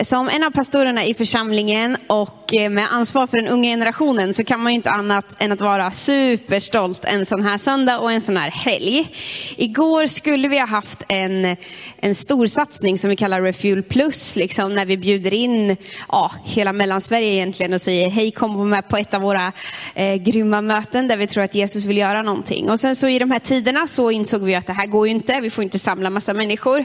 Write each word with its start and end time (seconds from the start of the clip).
Som 0.00 0.28
en 0.28 0.42
av 0.42 0.50
pastorerna 0.50 1.04
i 1.04 1.14
församlingen 1.14 1.96
och 2.06 2.54
eh, 2.54 2.70
med 2.70 2.92
ansvar 2.92 3.26
för 3.26 3.36
den 3.36 3.48
unga 3.48 3.68
generationen 3.68 4.34
så 4.34 4.44
kan 4.44 4.60
man 4.60 4.72
ju 4.72 4.76
inte 4.76 4.90
annat 4.90 5.24
än 5.38 5.52
att 5.52 5.60
vara 5.60 5.90
superstolt 5.90 7.04
en 7.04 7.26
sån 7.26 7.42
här 7.42 7.58
söndag 7.58 7.98
och 7.98 8.12
en 8.12 8.20
sån 8.20 8.36
här 8.36 8.50
helg. 8.50 9.12
Igår 9.56 10.06
skulle 10.06 10.48
vi 10.48 10.58
ha 10.58 10.66
haft 10.66 11.02
en, 11.08 11.56
en 12.00 12.14
storsatsning 12.14 12.98
som 12.98 13.10
vi 13.10 13.16
kallar 13.16 13.42
Refuel 13.42 13.82
Plus, 13.82 14.36
liksom 14.36 14.74
när 14.74 14.86
vi 14.86 14.96
bjuder 14.96 15.34
in 15.34 15.76
ja, 16.08 16.32
hela 16.44 16.72
Mellansverige 16.72 17.32
egentligen 17.32 17.72
och 17.72 17.80
säger 17.80 18.10
hej 18.10 18.30
kom 18.30 18.68
med 18.68 18.88
på 18.88 18.96
ett 18.96 19.14
av 19.14 19.22
våra 19.22 19.52
eh, 19.94 20.14
grymma 20.14 20.60
möten 20.60 21.08
där 21.08 21.16
vi 21.16 21.26
tror 21.26 21.44
att 21.44 21.54
Jesus 21.54 21.84
vill 21.84 21.98
göra 21.98 22.22
någonting. 22.22 22.70
Och 22.70 22.80
sen 22.80 22.96
så 22.96 23.08
i 23.08 23.18
de 23.18 23.30
här 23.30 23.38
tiderna 23.38 23.86
så 23.86 24.10
insåg 24.10 24.42
vi 24.42 24.54
att 24.54 24.66
det 24.66 24.72
här 24.72 24.86
går 24.86 25.06
ju 25.06 25.14
inte, 25.14 25.40
vi 25.40 25.50
får 25.50 25.64
inte 25.64 25.78
samla 25.78 26.10
massa 26.10 26.34
människor. 26.34 26.84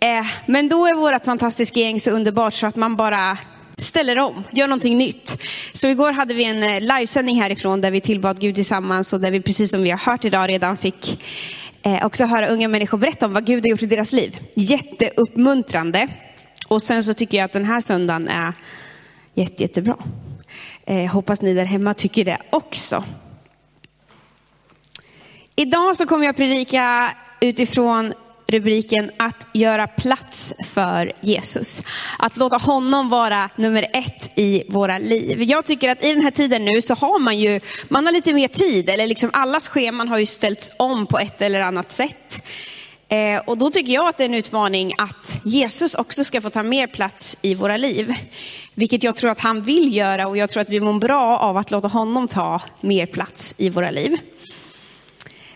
Eh, 0.00 0.26
men 0.46 0.68
då 0.68 0.86
är 0.86 0.94
vårt 0.94 1.24
fantastiska 1.24 1.80
gäng 1.80 2.00
så 2.00 2.10
underbart 2.10 2.54
så 2.54 2.66
att 2.66 2.76
man 2.76 2.96
bara 2.96 3.38
ställer 3.78 4.18
om, 4.18 4.44
gör 4.50 4.66
någonting 4.66 4.98
nytt. 4.98 5.42
Så 5.72 5.88
igår 5.88 6.12
hade 6.12 6.34
vi 6.34 6.44
en 6.44 6.62
eh, 6.62 6.80
livesändning 6.80 7.40
härifrån 7.40 7.80
där 7.80 7.90
vi 7.90 8.00
tillbad 8.00 8.40
Gud 8.40 8.54
tillsammans 8.54 9.12
och 9.12 9.20
där 9.20 9.30
vi 9.30 9.40
precis 9.40 9.70
som 9.70 9.82
vi 9.82 9.90
har 9.90 9.98
hört 9.98 10.24
idag 10.24 10.48
redan 10.48 10.76
fick 10.76 11.22
eh, 11.82 12.06
också 12.06 12.24
höra 12.24 12.46
unga 12.48 12.68
människor 12.68 12.98
berätta 12.98 13.26
om 13.26 13.32
vad 13.32 13.46
Gud 13.46 13.64
har 13.64 13.70
gjort 13.70 13.82
i 13.82 13.86
deras 13.86 14.12
liv. 14.12 14.38
Jätteuppmuntrande. 14.54 16.08
Och 16.68 16.82
sen 16.82 17.02
så 17.02 17.14
tycker 17.14 17.38
jag 17.38 17.44
att 17.44 17.52
den 17.52 17.64
här 17.64 17.80
söndagen 17.80 18.28
är 18.28 18.52
jätte, 19.34 19.62
jättebra. 19.62 19.96
Eh, 20.84 21.06
hoppas 21.06 21.42
ni 21.42 21.54
där 21.54 21.64
hemma 21.64 21.94
tycker 21.94 22.24
det 22.24 22.38
också. 22.50 23.04
Idag 25.56 25.96
så 25.96 26.06
kommer 26.06 26.26
jag 26.26 26.36
predika 26.36 27.10
utifrån 27.40 28.14
rubriken 28.48 29.10
att 29.16 29.46
göra 29.52 29.86
plats 29.86 30.54
för 30.64 31.12
Jesus. 31.20 31.82
Att 32.18 32.36
låta 32.36 32.56
honom 32.56 33.08
vara 33.08 33.50
nummer 33.56 33.86
ett 33.92 34.30
i 34.34 34.64
våra 34.68 34.98
liv. 34.98 35.42
Jag 35.42 35.66
tycker 35.66 35.88
att 35.88 36.04
i 36.04 36.12
den 36.14 36.24
här 36.24 36.30
tiden 36.30 36.64
nu 36.64 36.82
så 36.82 36.94
har 36.94 37.18
man 37.18 37.38
ju, 37.38 37.60
man 37.88 38.06
har 38.06 38.12
lite 38.12 38.34
mer 38.34 38.48
tid, 38.48 38.90
eller 38.90 39.06
liksom 39.06 39.30
allas 39.32 39.68
scheman 39.68 40.08
har 40.08 40.18
ju 40.18 40.26
ställts 40.26 40.72
om 40.78 41.06
på 41.06 41.18
ett 41.18 41.42
eller 41.42 41.60
annat 41.60 41.90
sätt. 41.90 42.42
Eh, 43.08 43.40
och 43.46 43.58
då 43.58 43.70
tycker 43.70 43.92
jag 43.92 44.08
att 44.08 44.18
det 44.18 44.24
är 44.24 44.28
en 44.28 44.34
utmaning 44.34 44.92
att 44.98 45.40
Jesus 45.44 45.94
också 45.94 46.24
ska 46.24 46.40
få 46.40 46.50
ta 46.50 46.62
mer 46.62 46.86
plats 46.86 47.36
i 47.42 47.54
våra 47.54 47.76
liv. 47.76 48.14
Vilket 48.74 49.02
jag 49.02 49.16
tror 49.16 49.30
att 49.30 49.40
han 49.40 49.62
vill 49.62 49.96
göra 49.96 50.26
och 50.26 50.36
jag 50.36 50.50
tror 50.50 50.60
att 50.60 50.70
vi 50.70 50.80
mår 50.80 50.98
bra 50.98 51.38
av 51.38 51.56
att 51.56 51.70
låta 51.70 51.88
honom 51.88 52.28
ta 52.28 52.62
mer 52.80 53.06
plats 53.06 53.54
i 53.58 53.70
våra 53.70 53.90
liv. 53.90 54.16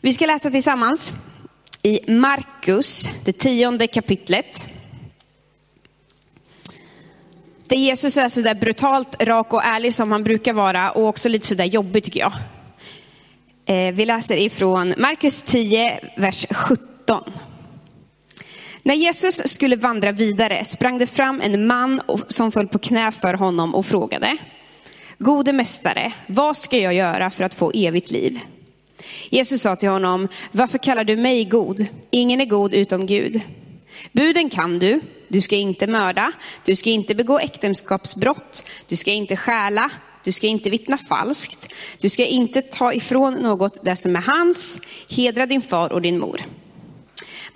Vi 0.01 0.14
ska 0.14 0.27
läsa 0.27 0.51
tillsammans 0.51 1.12
i 1.83 2.12
Markus, 2.12 3.09
det 3.25 3.33
tionde 3.33 3.86
kapitlet. 3.86 4.67
Där 7.67 7.77
Jesus 7.77 8.17
är 8.17 8.28
så 8.28 8.41
där 8.41 8.55
brutalt 8.55 9.23
rak 9.23 9.53
och 9.53 9.64
ärlig 9.64 9.95
som 9.95 10.12
han 10.12 10.25
brukar 10.25 10.53
vara 10.53 10.91
och 10.91 11.08
också 11.08 11.28
lite 11.28 11.47
så 11.47 11.55
där 11.55 11.64
jobbig 11.64 12.05
tycker 12.05 12.20
jag. 12.20 12.33
Eh, 13.67 13.95
vi 13.95 14.06
läser 14.06 14.36
ifrån 14.36 14.95
Markus 14.98 15.42
10, 15.42 16.01
vers 16.17 16.47
17. 16.51 17.23
När 18.83 18.95
Jesus 18.95 19.53
skulle 19.53 19.77
vandra 19.77 20.12
vidare 20.12 20.64
sprang 20.64 20.98
det 20.98 21.06
fram 21.06 21.41
en 21.41 21.67
man 21.67 22.01
som 22.28 22.53
föll 22.53 22.69
på 22.69 22.78
knä 22.78 23.12
för 23.12 23.34
honom 23.34 23.75
och 23.75 23.86
frågade. 23.86 24.36
Gode 25.19 25.53
mästare, 25.53 26.12
vad 26.27 26.56
ska 26.56 26.78
jag 26.78 26.95
göra 26.95 27.31
för 27.31 27.45
att 27.45 27.55
få 27.55 27.70
evigt 27.75 28.11
liv? 28.11 28.41
Jesus 29.31 29.62
sa 29.62 29.77
till 29.77 29.89
honom, 29.89 30.29
varför 30.53 30.79
kallar 30.79 31.05
du 31.05 31.17
mig 31.17 31.45
god? 31.45 31.87
Ingen 32.11 32.41
är 32.41 32.45
god 32.45 32.75
utom 32.75 33.07
Gud. 33.07 33.41
Buden 34.12 34.51
kan 34.51 34.79
du, 34.79 35.01
du 35.29 35.41
ska 35.41 35.57
inte 35.57 35.87
mörda, 35.87 36.33
du 36.65 36.77
ska 36.77 36.91
inte 36.91 37.15
begå 37.15 37.39
äktenskapsbrott, 37.39 38.65
du 38.89 38.97
ska 38.97 39.11
inte 39.11 39.37
stjäla, 39.37 39.91
du 40.25 40.33
ska 40.33 40.47
inte 40.47 40.70
vittna 40.70 40.98
falskt, 40.98 41.69
du 41.98 42.09
ska 42.09 42.25
inte 42.25 42.62
ta 42.62 42.92
ifrån 42.92 43.34
något 43.34 43.84
det 43.84 43.97
som 43.97 44.17
är 44.17 44.20
hans, 44.20 44.79
hedra 45.08 45.47
din 45.47 45.63
far 45.63 45.92
och 45.92 46.03
din 46.03 46.19
mor. 46.19 46.41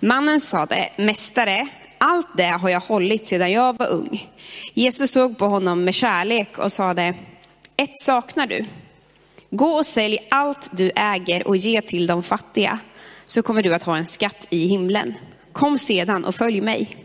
Mannen 0.01 0.41
sade, 0.41 0.91
mästare, 0.97 1.69
allt 1.99 2.37
det 2.37 2.51
har 2.51 2.69
jag 2.69 2.81
hållit 2.81 3.27
sedan 3.27 3.53
jag 3.53 3.79
var 3.79 3.89
ung. 3.89 4.31
Jesus 4.75 5.11
såg 5.11 5.39
på 5.39 5.47
honom 5.47 5.85
med 5.85 5.95
kärlek 5.95 6.59
och 6.59 6.73
sade, 6.73 7.15
ett 7.77 8.01
saknar 8.01 8.47
du. 8.47 8.67
Gå 9.57 9.67
och 9.67 9.87
sälj 9.87 10.19
allt 10.31 10.69
du 10.73 10.91
äger 10.97 11.49
och 11.49 11.57
ge 11.57 11.81
till 11.81 12.07
de 12.07 12.23
fattiga, 12.23 12.79
så 13.27 13.43
kommer 13.43 13.63
du 13.63 13.75
att 13.75 13.83
ha 13.83 13.97
en 13.97 14.07
skatt 14.07 14.47
i 14.51 14.67
himlen. 14.67 15.15
Kom 15.53 15.79
sedan 15.79 16.25
och 16.25 16.35
följ 16.35 16.61
mig. 16.61 16.97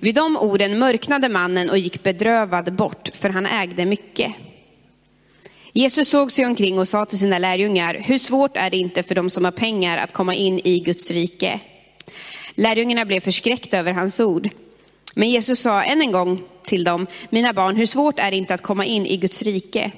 Vid 0.00 0.14
de 0.14 0.36
orden 0.36 0.78
mörknade 0.78 1.28
mannen 1.28 1.70
och 1.70 1.78
gick 1.78 2.02
bedrövad 2.02 2.74
bort, 2.76 3.10
för 3.14 3.28
han 3.28 3.46
ägde 3.46 3.84
mycket. 3.86 4.32
Jesus 5.72 6.08
såg 6.08 6.32
sig 6.32 6.46
omkring 6.46 6.78
och 6.78 6.88
sa 6.88 7.04
till 7.04 7.18
sina 7.18 7.38
lärjungar, 7.38 7.94
hur 8.04 8.18
svårt 8.18 8.56
är 8.56 8.70
det 8.70 8.76
inte 8.76 9.02
för 9.02 9.14
de 9.14 9.30
som 9.30 9.44
har 9.44 9.52
pengar 9.52 9.98
att 9.98 10.12
komma 10.12 10.34
in 10.34 10.60
i 10.64 10.80
Guds 10.80 11.10
rike? 11.10 11.60
Lärjungarna 12.54 13.04
blev 13.04 13.20
förskräckta 13.20 13.78
över 13.78 13.92
hans 13.92 14.20
ord. 14.20 14.48
Men 15.14 15.30
Jesus 15.30 15.60
sa 15.60 15.82
än 15.82 16.00
en 16.00 16.12
gång 16.12 16.42
till 16.66 16.84
dem, 16.84 17.06
mina 17.30 17.52
barn, 17.52 17.76
hur 17.76 17.86
svårt 17.86 18.18
är 18.18 18.30
det 18.30 18.36
inte 18.36 18.54
att 18.54 18.62
komma 18.62 18.84
in 18.84 19.06
i 19.06 19.16
Guds 19.16 19.42
rike? 19.42 19.92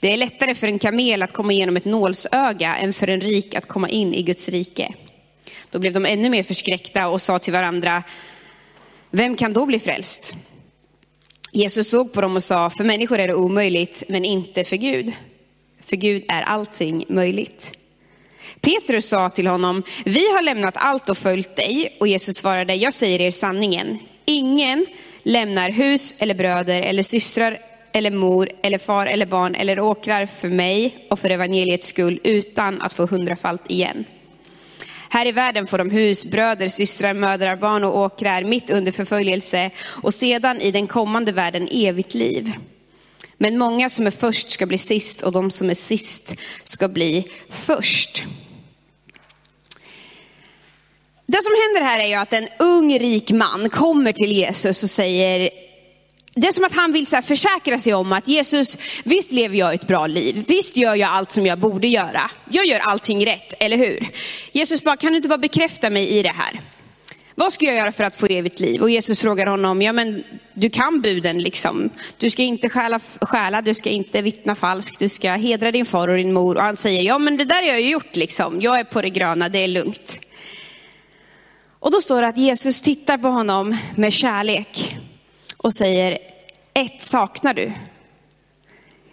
Det 0.00 0.12
är 0.12 0.16
lättare 0.16 0.54
för 0.54 0.66
en 0.66 0.78
kamel 0.78 1.22
att 1.22 1.32
komma 1.32 1.52
igenom 1.52 1.76
ett 1.76 1.84
nålsöga 1.84 2.76
än 2.76 2.92
för 2.92 3.08
en 3.08 3.20
rik 3.20 3.54
att 3.54 3.68
komma 3.68 3.88
in 3.88 4.14
i 4.14 4.22
Guds 4.22 4.48
rike. 4.48 4.94
Då 5.70 5.78
blev 5.78 5.92
de 5.92 6.06
ännu 6.06 6.28
mer 6.28 6.42
förskräckta 6.42 7.08
och 7.08 7.22
sa 7.22 7.38
till 7.38 7.52
varandra, 7.52 8.02
vem 9.10 9.36
kan 9.36 9.52
då 9.52 9.66
bli 9.66 9.78
frälst? 9.78 10.34
Jesus 11.52 11.90
såg 11.90 12.12
på 12.12 12.20
dem 12.20 12.36
och 12.36 12.44
sa, 12.44 12.70
för 12.70 12.84
människor 12.84 13.18
är 13.18 13.28
det 13.28 13.34
omöjligt, 13.34 14.02
men 14.08 14.24
inte 14.24 14.64
för 14.64 14.76
Gud. 14.76 15.12
För 15.84 15.96
Gud 15.96 16.24
är 16.28 16.42
allting 16.42 17.04
möjligt. 17.08 17.72
Petrus 18.60 19.08
sa 19.08 19.30
till 19.30 19.46
honom, 19.46 19.82
vi 20.04 20.32
har 20.32 20.42
lämnat 20.42 20.74
allt 20.76 21.08
och 21.08 21.18
följt 21.18 21.56
dig. 21.56 21.96
Och 22.00 22.08
Jesus 22.08 22.36
svarade, 22.36 22.74
jag 22.74 22.94
säger 22.94 23.20
er 23.20 23.30
sanningen. 23.30 23.98
Ingen 24.24 24.86
lämnar 25.22 25.70
hus 25.70 26.14
eller 26.18 26.34
bröder 26.34 26.82
eller 26.82 27.02
systrar 27.02 27.58
eller 27.98 28.10
mor 28.10 28.48
eller 28.62 28.78
far 28.78 29.06
eller 29.06 29.26
barn 29.26 29.54
eller 29.54 29.80
åkrar 29.80 30.26
för 30.26 30.48
mig 30.48 31.06
och 31.10 31.18
för 31.18 31.30
evangeliets 31.30 31.86
skull 31.86 32.20
utan 32.24 32.82
att 32.82 32.92
få 32.92 33.06
hundrafalt 33.06 33.70
igen. 33.70 34.04
Här 35.10 35.26
i 35.26 35.32
världen 35.32 35.66
får 35.66 35.78
de 35.78 35.90
hus, 35.90 36.24
bröder, 36.24 36.68
systrar, 36.68 37.14
mödrar, 37.14 37.56
barn 37.56 37.84
och 37.84 37.98
åkrar 37.98 38.44
mitt 38.44 38.70
under 38.70 38.92
förföljelse 38.92 39.70
och 40.02 40.14
sedan 40.14 40.60
i 40.60 40.70
den 40.70 40.86
kommande 40.86 41.32
världen 41.32 41.68
evigt 41.72 42.14
liv. 42.14 42.52
Men 43.36 43.58
många 43.58 43.90
som 43.90 44.06
är 44.06 44.10
först 44.10 44.50
ska 44.50 44.66
bli 44.66 44.78
sist 44.78 45.22
och 45.22 45.32
de 45.32 45.50
som 45.50 45.70
är 45.70 45.74
sist 45.74 46.34
ska 46.64 46.88
bli 46.88 47.30
först. 47.50 48.24
Det 51.26 51.42
som 51.42 51.52
händer 51.62 51.90
här 51.90 51.98
är 51.98 52.08
ju 52.08 52.14
att 52.14 52.32
en 52.32 52.48
ung 52.58 52.98
rik 52.98 53.30
man 53.30 53.70
kommer 53.70 54.12
till 54.12 54.32
Jesus 54.32 54.82
och 54.82 54.90
säger, 54.90 55.50
det 56.40 56.48
är 56.48 56.52
som 56.52 56.64
att 56.64 56.74
han 56.74 56.92
vill 56.92 57.06
så 57.06 57.22
försäkra 57.22 57.78
sig 57.78 57.94
om 57.94 58.12
att 58.12 58.28
Jesus, 58.28 58.78
visst 59.04 59.32
lever 59.32 59.56
jag 59.56 59.74
ett 59.74 59.86
bra 59.86 60.06
liv, 60.06 60.44
visst 60.48 60.76
gör 60.76 60.94
jag 60.94 61.10
allt 61.10 61.30
som 61.30 61.46
jag 61.46 61.58
borde 61.58 61.88
göra. 61.88 62.30
Jag 62.50 62.66
gör 62.66 62.80
allting 62.80 63.26
rätt, 63.26 63.54
eller 63.58 63.76
hur? 63.76 64.08
Jesus 64.52 64.84
bara, 64.84 64.96
kan 64.96 65.10
du 65.10 65.16
inte 65.16 65.28
bara 65.28 65.38
bekräfta 65.38 65.90
mig 65.90 66.08
i 66.08 66.22
det 66.22 66.32
här? 66.34 66.60
Vad 67.34 67.52
ska 67.52 67.64
jag 67.64 67.74
göra 67.74 67.92
för 67.92 68.04
att 68.04 68.16
få 68.16 68.26
evigt 68.26 68.60
liv? 68.60 68.82
Och 68.82 68.90
Jesus 68.90 69.20
frågar 69.20 69.46
honom, 69.46 69.82
ja 69.82 69.92
men 69.92 70.24
du 70.54 70.70
kan 70.70 71.00
buden 71.00 71.42
liksom. 71.42 71.90
Du 72.18 72.30
ska 72.30 72.42
inte 72.42 72.68
stjäla, 72.68 73.00
stjäla, 73.20 73.62
du 73.62 73.74
ska 73.74 73.90
inte 73.90 74.22
vittna 74.22 74.54
falskt, 74.54 74.98
du 74.98 75.08
ska 75.08 75.30
hedra 75.30 75.72
din 75.72 75.86
far 75.86 76.08
och 76.08 76.16
din 76.16 76.32
mor. 76.32 76.56
Och 76.56 76.62
han 76.62 76.76
säger, 76.76 77.02
ja 77.02 77.18
men 77.18 77.36
det 77.36 77.44
där 77.44 77.62
har 77.62 77.68
jag 77.68 77.80
ju 77.80 77.90
gjort 77.90 78.16
liksom. 78.16 78.60
Jag 78.60 78.80
är 78.80 78.84
på 78.84 79.02
det 79.02 79.10
gröna, 79.10 79.48
det 79.48 79.58
är 79.58 79.68
lugnt. 79.68 80.18
Och 81.80 81.90
då 81.90 82.00
står 82.00 82.22
det 82.22 82.28
att 82.28 82.36
Jesus 82.36 82.80
tittar 82.80 83.18
på 83.18 83.28
honom 83.28 83.76
med 83.96 84.12
kärlek 84.12 84.98
och 85.58 85.74
säger, 85.74 86.18
ett 86.74 87.02
saknar 87.02 87.54
du. 87.54 87.72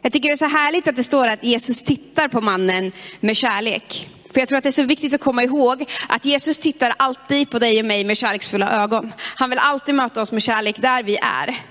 Jag 0.02 0.14
tycker 0.14 0.30
det 0.30 0.34
är 0.34 0.38
så 0.38 0.46
härligt 0.46 0.88
att 0.88 0.96
det 0.96 1.04
står 1.04 1.28
att 1.28 1.44
Jesus 1.44 1.82
tittar 1.82 2.28
på 2.28 2.42
mannen 2.42 2.92
med 3.20 3.38
kärlek. 3.38 4.10
För 4.32 4.40
jag 4.42 4.50
tror 4.50 4.58
att 4.58 4.64
det 4.64 4.70
är 4.70 4.72
så 4.72 4.84
viktigt 4.84 5.14
att 5.14 5.22
komma 5.22 5.44
ihåg 5.44 5.86
att 6.10 6.26
Jesus 6.26 6.58
tittar 6.58 6.94
alltid 6.98 7.50
på 7.50 7.60
dig 7.60 7.80
och 7.80 7.86
mig 7.86 8.04
med 8.04 8.18
kärleksfulla 8.18 8.84
ögon. 8.84 9.14
Han 9.36 9.50
vill 9.50 9.60
alltid 9.60 9.96
möta 9.96 10.22
oss 10.22 10.32
med 10.32 10.44
kärlek 10.44 10.76
där 10.82 11.04
vi 11.04 11.18
är. 11.18 11.66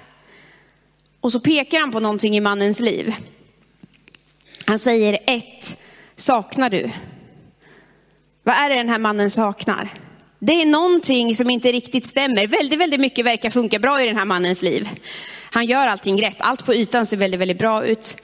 Och 1.21 1.33
så 1.33 1.41
pekar 1.41 1.81
han 1.81 1.93
på 1.93 2.01
någonting 2.01 2.37
i 2.37 2.41
mannens 2.41 2.81
liv. 2.81 3.15
Han 4.67 4.79
säger 4.79 5.19
ett 5.27 5.83
saknar 6.17 6.71
du. 6.71 6.91
Vad 8.43 8.55
är 8.55 8.69
det 8.69 8.75
den 8.75 8.89
här 8.89 8.99
mannen 8.99 9.31
saknar? 9.31 10.04
Det 10.47 10.63
är 10.63 10.67
någonting 10.67 11.35
som 11.35 11.51
inte 11.51 11.73
riktigt 11.73 12.07
stämmer. 12.07 12.47
Väldigt, 12.47 12.81
väldigt 12.81 13.01
mycket 13.01 13.25
verkar 13.25 13.51
funka 13.51 13.79
bra 13.79 14.03
i 14.03 14.07
den 14.07 14.17
här 14.17 14.25
mannens 14.25 14.63
liv. 14.63 14.89
Han 15.51 15.67
gör 15.67 15.87
allting 15.87 16.23
rätt. 16.23 16.37
Allt 16.39 16.67
på 16.67 16.75
ytan 16.75 17.07
ser 17.07 17.17
väldigt, 17.17 17.41
väldigt 17.41 17.59
bra 17.59 17.87
ut. 17.87 18.17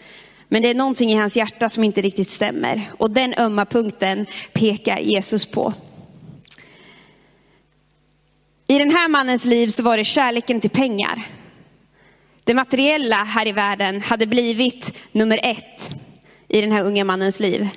Men 0.49 0.63
det 0.63 0.69
är 0.69 0.75
någonting 0.75 1.13
i 1.13 1.15
hans 1.15 1.37
hjärta 1.37 1.69
som 1.69 1.85
inte 1.85 2.03
riktigt 2.03 2.31
stämmer. 2.31 2.91
Och 2.99 3.11
den 3.11 3.35
ömma 3.39 3.65
punkten 3.65 4.27
pekar 4.53 4.99
Jesus 4.99 5.47
på. 5.47 5.75
I 8.67 8.79
den 8.79 8.91
här 8.91 9.09
mannens 9.09 9.45
liv 9.45 9.69
så 9.69 9.83
var 9.83 9.97
det 9.97 10.05
kärleken 10.05 10.61
till 10.61 10.71
pengar. 10.71 11.23
Det 12.45 12.55
materiella 12.55 13.17
här 13.17 13.49
i 13.49 13.53
världen 13.53 14.03
hade 14.03 14.27
blivit 14.27 14.99
nummer 15.13 15.41
ett 15.43 15.91
i 16.49 16.61
den 16.61 16.73
här 16.73 16.85
unga 16.85 17.05
mannens 17.05 17.41
liv. 17.41 17.69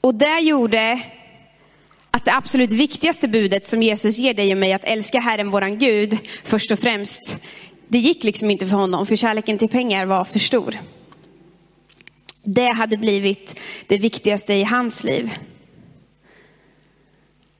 Och 0.00 0.14
det 0.14 0.38
gjorde 0.38 1.02
att 2.12 2.24
det 2.24 2.34
absolut 2.34 2.72
viktigaste 2.72 3.28
budet 3.28 3.68
som 3.68 3.82
Jesus 3.82 4.18
ger 4.18 4.34
dig 4.34 4.52
och 4.52 4.58
mig, 4.58 4.72
att 4.72 4.84
älska 4.84 5.20
Herren 5.20 5.50
våran 5.50 5.78
Gud 5.78 6.18
först 6.44 6.70
och 6.70 6.78
främst, 6.78 7.36
det 7.88 7.98
gick 7.98 8.24
liksom 8.24 8.50
inte 8.50 8.66
för 8.66 8.76
honom, 8.76 9.06
för 9.06 9.16
kärleken 9.16 9.58
till 9.58 9.68
pengar 9.68 10.06
var 10.06 10.24
för 10.24 10.38
stor. 10.38 10.78
Det 12.44 12.72
hade 12.72 12.96
blivit 12.96 13.58
det 13.86 13.98
viktigaste 13.98 14.54
i 14.54 14.64
hans 14.64 15.04
liv. 15.04 15.30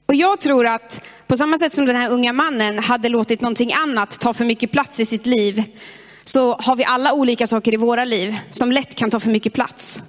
Och 0.07 0.15
jag 0.15 0.41
tror 0.41 0.67
att 0.67 1.03
på 1.27 1.37
samma 1.37 1.59
sätt 1.59 1.75
som 1.75 1.87
den 1.87 1.97
här 1.97 2.11
unga 2.11 2.33
mannen 2.33 2.79
hade 2.79 3.09
låtit 3.09 3.41
någonting 3.41 3.73
annat 3.73 4.21
ta 4.21 4.35
för 4.35 4.45
mycket 4.45 4.73
plats 4.73 5.01
i 5.01 5.07
sitt 5.07 5.27
liv, 5.27 5.63
så 6.25 6.55
har 6.55 6.77
vi 6.77 6.85
alla 6.85 7.13
olika 7.13 7.47
saker 7.47 7.75
i 7.75 7.77
våra 7.77 8.05
liv 8.05 8.37
som 8.51 8.73
lätt 8.73 8.95
kan 8.95 9.11
ta 9.11 9.21
för 9.21 9.31
mycket 9.31 9.53
plats. 9.53 10.01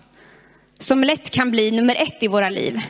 Som 0.79 1.03
lätt 1.03 1.29
kan 1.29 1.51
bli 1.51 1.71
nummer 1.71 1.95
ett 1.99 2.17
i 2.23 2.27
våra 2.27 2.49
liv. 2.49 2.81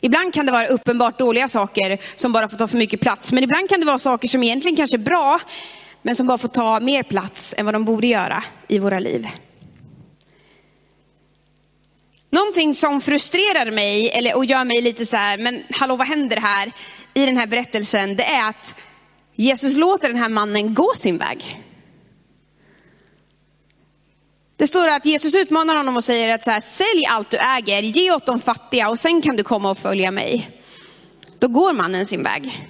Ibland 0.00 0.34
kan 0.34 0.46
det 0.46 0.52
vara 0.52 0.66
uppenbart 0.66 1.18
dåliga 1.18 1.48
saker 1.48 1.98
som 2.16 2.32
bara 2.32 2.48
får 2.48 2.56
ta 2.56 2.68
för 2.68 2.76
mycket 2.76 3.00
plats. 3.00 3.32
Men 3.32 3.44
ibland 3.44 3.68
kan 3.68 3.80
det 3.80 3.86
vara 3.86 3.98
saker 3.98 4.28
som 4.28 4.42
egentligen 4.42 4.76
kanske 4.76 4.96
är 4.96 4.98
bra, 4.98 5.40
men 6.02 6.16
som 6.16 6.26
bara 6.26 6.38
får 6.38 6.48
ta 6.48 6.80
mer 6.80 7.02
plats 7.02 7.54
än 7.58 7.64
vad 7.64 7.74
de 7.74 7.84
borde 7.84 8.06
göra 8.06 8.44
i 8.68 8.78
våra 8.78 8.98
liv. 8.98 9.28
Någonting 12.30 12.74
som 12.74 13.00
frustrerar 13.00 13.70
mig 13.70 14.10
eller, 14.10 14.36
och 14.36 14.44
gör 14.44 14.64
mig 14.64 14.82
lite 14.82 15.06
så 15.06 15.16
här, 15.16 15.38
men 15.38 15.62
hallå 15.70 15.96
vad 15.96 16.06
händer 16.06 16.36
här 16.36 16.72
i 17.14 17.26
den 17.26 17.36
här 17.36 17.46
berättelsen, 17.46 18.16
det 18.16 18.24
är 18.24 18.48
att 18.48 18.76
Jesus 19.34 19.76
låter 19.76 20.08
den 20.08 20.16
här 20.16 20.28
mannen 20.28 20.74
gå 20.74 20.92
sin 20.94 21.18
väg. 21.18 21.60
Det 24.60 24.66
står 24.66 24.88
att 24.88 25.06
Jesus 25.06 25.34
utmanar 25.34 25.76
honom 25.76 25.96
och 25.96 26.04
säger 26.04 26.34
att 26.34 26.44
så 26.44 26.50
här, 26.50 26.60
sälj 26.60 27.04
allt 27.08 27.30
du 27.30 27.36
äger, 27.36 27.82
ge 27.82 28.12
åt 28.12 28.26
de 28.26 28.40
fattiga 28.40 28.88
och 28.88 28.98
sen 28.98 29.22
kan 29.22 29.36
du 29.36 29.42
komma 29.42 29.70
och 29.70 29.78
följa 29.78 30.10
mig. 30.10 30.60
Då 31.38 31.48
går 31.48 31.72
mannen 31.72 32.06
sin 32.06 32.22
väg. 32.22 32.68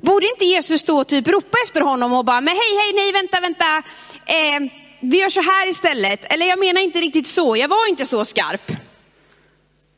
Borde 0.00 0.26
inte 0.26 0.44
Jesus 0.44 0.80
stå 0.80 1.00
och 1.00 1.06
typ 1.06 1.28
ropa 1.28 1.56
efter 1.64 1.80
honom 1.80 2.12
och 2.12 2.24
bara, 2.24 2.40
men 2.40 2.54
hej, 2.54 2.76
hej, 2.82 2.92
nej, 2.94 3.12
vänta, 3.12 3.40
vänta. 3.40 3.82
Eh, 4.26 4.60
vi 5.00 5.20
gör 5.20 5.30
så 5.30 5.40
här 5.40 5.68
istället. 5.68 6.32
Eller 6.32 6.46
jag 6.46 6.58
menar 6.58 6.80
inte 6.80 6.98
riktigt 6.98 7.26
så, 7.26 7.56
jag 7.56 7.68
var 7.68 7.88
inte 7.88 8.06
så 8.06 8.24
skarp. 8.24 8.72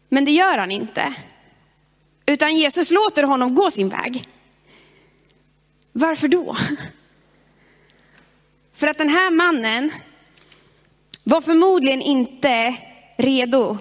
Men 0.09 0.25
det 0.25 0.33
gör 0.33 0.59
han 0.59 0.71
inte. 0.71 1.15
Utan 2.27 2.57
Jesus 2.57 2.91
låter 2.91 3.23
honom 3.23 3.55
gå 3.55 3.71
sin 3.71 3.89
väg. 3.89 4.29
Varför 5.93 6.29
då? 6.29 6.57
För 8.75 8.87
att 8.87 8.99
den 8.99 9.09
här 9.09 9.31
mannen 9.31 9.93
var 11.25 11.41
förmodligen 11.41 12.03
inte 12.03 12.75
redo 13.17 13.79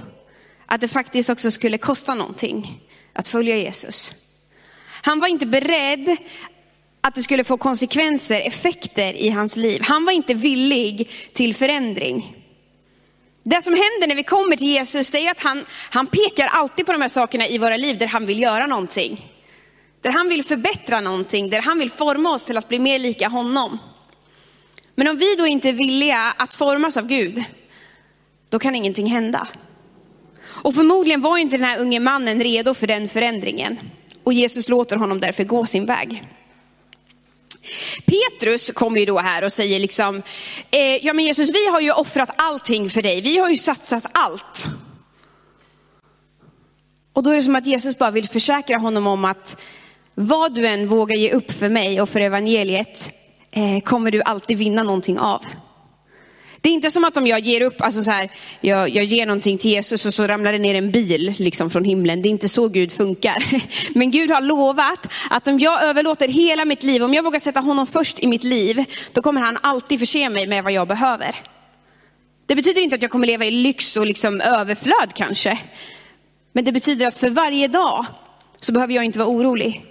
att 0.66 0.82
det 0.82 0.88
faktiskt 0.88 1.30
också 1.30 1.52
skulle 1.52 1.78
kosta 1.78 2.16
någonting 2.16 2.82
att 3.14 3.28
följa 3.28 3.58
Jesus. 3.58 4.14
Han 5.04 5.20
var 5.20 5.28
inte 5.28 5.46
beredd 5.46 6.18
att 7.02 7.16
det 7.16 7.24
skulle 7.24 7.44
få 7.44 7.58
konsekvenser, 7.58 8.42
effekter 8.42 9.14
i 9.14 9.30
hans 9.30 9.56
liv. 9.56 9.82
Han 9.84 10.06
var 10.06 10.14
inte 10.14 10.34
villig 10.34 11.10
till 11.34 11.56
förändring. 11.56 12.38
Det 13.44 13.62
som 13.62 13.74
händer 13.74 14.08
när 14.08 14.16
vi 14.16 14.24
kommer 14.24 14.56
till 14.56 14.68
Jesus, 14.68 15.12
det 15.12 15.26
är 15.28 15.32
att 15.32 15.40
han, 15.42 15.66
han 15.90 16.08
pekar 16.08 16.48
alltid 16.48 16.86
på 16.86 16.92
de 16.92 17.02
här 17.02 17.10
sakerna 17.10 17.48
i 17.48 17.58
våra 17.58 17.78
liv 17.78 17.98
där 17.98 18.08
han 18.08 18.26
vill 18.26 18.40
göra 18.40 18.66
någonting. 18.68 19.32
Där 20.02 20.12
han 20.12 20.30
vill 20.30 20.44
förbättra 20.44 21.00
någonting, 21.00 21.50
där 21.50 21.62
han 21.62 21.80
vill 21.80 21.92
forma 21.92 22.34
oss 22.34 22.46
till 22.46 22.58
att 22.58 22.70
bli 22.70 22.80
mer 22.80 23.00
lika 23.00 23.28
honom. 23.28 23.78
Men 25.02 25.08
om 25.08 25.18
vi 25.18 25.36
då 25.36 25.48
inte 25.48 25.70
är 25.70 25.74
villiga 25.74 26.34
att 26.38 26.54
formas 26.54 26.98
av 26.98 27.08
Gud, 27.08 27.44
då 28.50 28.60
kan 28.60 28.76
ingenting 28.76 29.06
hända. 29.06 29.48
Och 30.44 30.76
förmodligen 30.76 31.22
var 31.22 31.38
inte 31.38 31.58
den 31.58 31.66
här 31.66 31.80
unge 31.80 32.00
mannen 32.00 32.44
redo 32.44 32.74
för 32.74 32.88
den 32.88 33.10
förändringen. 33.10 33.80
Och 34.24 34.34
Jesus 34.34 34.70
låter 34.70 34.96
honom 34.96 35.20
därför 35.20 35.44
gå 35.44 35.66
sin 35.66 35.86
väg. 35.86 36.24
Petrus 38.06 38.72
kommer 38.72 39.00
ju 39.00 39.06
då 39.06 39.20
här 39.20 39.44
och 39.44 39.54
säger 39.54 39.80
liksom, 39.80 40.22
eh, 40.72 41.06
ja 41.06 41.14
men 41.14 41.26
Jesus 41.26 41.50
vi 41.50 41.68
har 41.68 41.80
ju 41.80 41.92
offrat 41.92 42.42
allting 42.42 42.90
för 42.90 43.02
dig, 43.02 43.22
vi 43.22 43.38
har 43.38 43.50
ju 43.50 43.58
satsat 43.58 44.06
allt. 44.12 44.66
Och 47.14 47.24
då 47.24 47.30
är 47.30 47.36
det 47.36 47.44
som 47.44 47.56
att 47.56 47.68
Jesus 47.68 47.98
bara 47.98 48.12
vill 48.12 48.30
försäkra 48.30 48.78
honom 48.78 49.08
om 49.08 49.26
att 49.26 49.62
vad 50.16 50.54
du 50.56 50.68
än 50.68 50.88
vågar 50.88 51.16
ge 51.16 51.32
upp 51.32 51.52
för 51.52 51.70
mig 51.70 52.02
och 52.02 52.10
för 52.10 52.20
evangeliet 52.20 53.21
eh, 53.52 53.84
kommer 53.84 54.12
du 54.12 54.22
alltid 54.22 54.58
vinna 54.58 54.84
någonting 54.84 55.20
av. 55.20 55.46
Det 56.62 56.70
är 56.70 56.74
inte 56.74 56.92
som 56.92 57.04
att 57.04 57.18
om 57.18 57.28
jag 57.28 57.40
ger 57.40 57.62
upp, 57.62 57.82
alltså 57.82 58.04
så 58.04 58.12
här, 58.12 58.32
jag, 58.62 58.90
jag 58.90 59.06
ger 59.06 59.26
någonting 59.26 59.58
till 59.58 59.72
Jesus 59.72 60.06
och 60.06 60.14
så 60.14 60.28
ramlar 60.28 60.52
det 60.52 60.60
ner 60.60 60.76
en 60.76 60.92
bil 60.92 61.36
liksom 61.38 61.70
från 61.70 61.84
himlen. 61.84 62.22
Det 62.22 62.28
är 62.28 62.32
inte 62.32 62.50
så 62.50 62.68
Gud 62.68 62.92
funkar. 62.92 63.46
Men 63.98 64.12
Gud 64.12 64.32
har 64.32 64.42
lovat 64.42 65.08
att 65.30 65.48
om 65.48 65.60
jag 65.60 65.84
överlåter 65.84 66.28
hela 66.28 66.66
mitt 66.66 66.84
liv, 66.84 67.04
om 67.04 67.14
jag 67.14 67.24
vågar 67.24 67.40
sätta 67.40 67.60
honom 67.60 67.88
först 67.88 68.20
i 68.20 68.28
mitt 68.28 68.44
liv, 68.44 68.86
då 69.12 69.22
kommer 69.22 69.42
han 69.42 69.58
alltid 69.62 70.00
förse 70.00 70.30
mig 70.30 70.48
med 70.48 70.64
vad 70.64 70.74
jag 70.74 70.88
behöver. 70.88 71.36
Det 72.46 72.56
betyder 72.56 72.82
inte 72.82 72.96
att 72.96 73.02
jag 73.02 73.12
kommer 73.12 73.28
leva 73.28 73.46
i 73.46 73.52
lyx 73.52 73.98
och 73.98 74.06
liksom 74.06 74.42
överflöd 74.42 75.14
kanske. 75.16 75.60
Men 76.54 76.66
det 76.66 76.72
betyder 76.72 77.08
att 77.08 77.18
för 77.18 77.30
varje 77.30 77.68
dag 77.68 78.06
så 78.60 78.74
behöver 78.74 78.94
jag 78.94 79.06
inte 79.06 79.20
vara 79.20 79.30
orolig. 79.30 79.91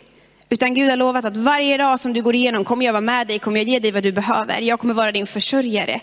Utan 0.52 0.75
Gud 0.75 0.91
har 0.91 0.97
lovat 0.97 1.25
att 1.25 1.37
varje 1.37 1.76
dag 1.76 2.00
som 2.00 2.12
du 2.12 2.23
går 2.23 2.35
igenom 2.35 2.64
kommer 2.64 2.87
jag 2.87 2.93
vara 2.93 3.00
med 3.00 3.26
dig, 3.26 3.38
kommer 3.38 3.61
jag 3.61 3.69
ge 3.69 3.79
dig 3.79 3.93
vad 3.93 4.02
du 4.02 4.12
behöver. 4.12 4.61
Jag 4.61 4.81
kommer 4.81 4.94
vara 4.94 5.12
din 5.12 5.26
försörjare. 5.26 6.00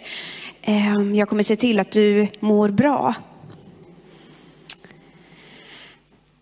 Ehm, 0.62 1.16
jag 1.16 1.30
kommer 1.30 1.44
se 1.44 1.56
till 1.56 1.80
att 1.80 1.92
du 1.92 2.28
mår 2.40 2.70
bra. 2.70 3.16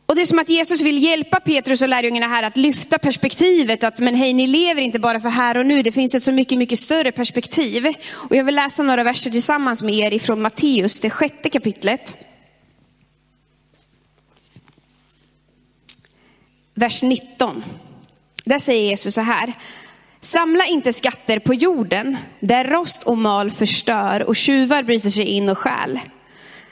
Och 0.05 0.15
det 0.15 0.21
är 0.21 0.25
som 0.25 0.39
att 0.39 0.49
Jesus 0.49 0.81
vill 0.81 1.03
hjälpa 1.03 1.39
Petrus 1.39 1.81
och 1.81 1.89
lärjungarna 1.89 2.27
här 2.27 2.43
att 2.43 2.57
lyfta 2.57 2.99
perspektivet 2.99 3.83
att 3.83 3.99
men 3.99 4.15
hej, 4.15 4.33
ni 4.33 4.47
lever 4.47 4.81
inte 4.81 4.99
bara 4.99 5.19
för 5.19 5.29
här 5.29 5.57
och 5.57 5.65
nu. 5.65 5.83
Det 5.83 5.91
finns 5.91 6.15
ett 6.15 6.23
så 6.23 6.31
mycket, 6.31 6.57
mycket 6.57 6.79
större 6.79 7.11
perspektiv. 7.11 7.93
Och 8.11 8.35
jag 8.35 8.43
vill 8.43 8.55
läsa 8.55 8.83
några 8.83 9.03
verser 9.03 9.31
tillsammans 9.31 9.81
med 9.81 9.95
er 9.95 10.13
ifrån 10.13 10.41
Matteus, 10.41 10.99
det 10.99 11.09
sjätte 11.09 11.49
kapitlet. 11.49 12.15
Vers 16.73 17.03
19. 17.03 17.63
Där 18.45 18.59
säger 18.59 18.89
Jesus 18.89 19.13
så 19.13 19.21
här. 19.21 19.53
Samla 20.21 20.65
inte 20.65 20.93
skatter 20.93 21.39
på 21.39 21.53
jorden, 21.53 22.17
där 22.39 22.65
rost 22.65 23.03
och 23.03 23.17
mal 23.17 23.51
förstör 23.51 24.23
och 24.23 24.35
tjuvar 24.35 24.83
bryter 24.83 25.09
sig 25.09 25.25
in 25.25 25.49
och 25.49 25.57
stjäl. 25.57 25.99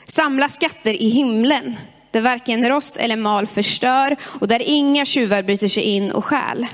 Samla 0.06 0.50
skatter 0.50 1.02
i 1.02 1.10
himlen, 1.10 1.76
där 2.12 2.22
varken 2.22 2.70
rost 2.70 2.98
eller 2.98 3.16
mal 3.16 3.48
förstör 3.48 4.16
och 4.24 4.48
där 4.48 4.62
inga 4.66 5.06
tjuvar 5.06 5.44
bryter 5.44 5.68
sig 5.68 5.84
in 5.84 6.12
och 6.12 6.26
stjäl. 6.26 6.68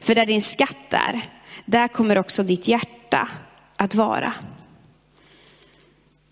För 0.00 0.14
där 0.14 0.26
din 0.26 0.42
skatt 0.42 0.90
är, 0.90 1.30
där 1.64 1.88
kommer 1.88 2.18
också 2.18 2.42
ditt 2.42 2.68
hjärta 2.68 3.28
att 3.76 3.94
vara. 3.94 4.32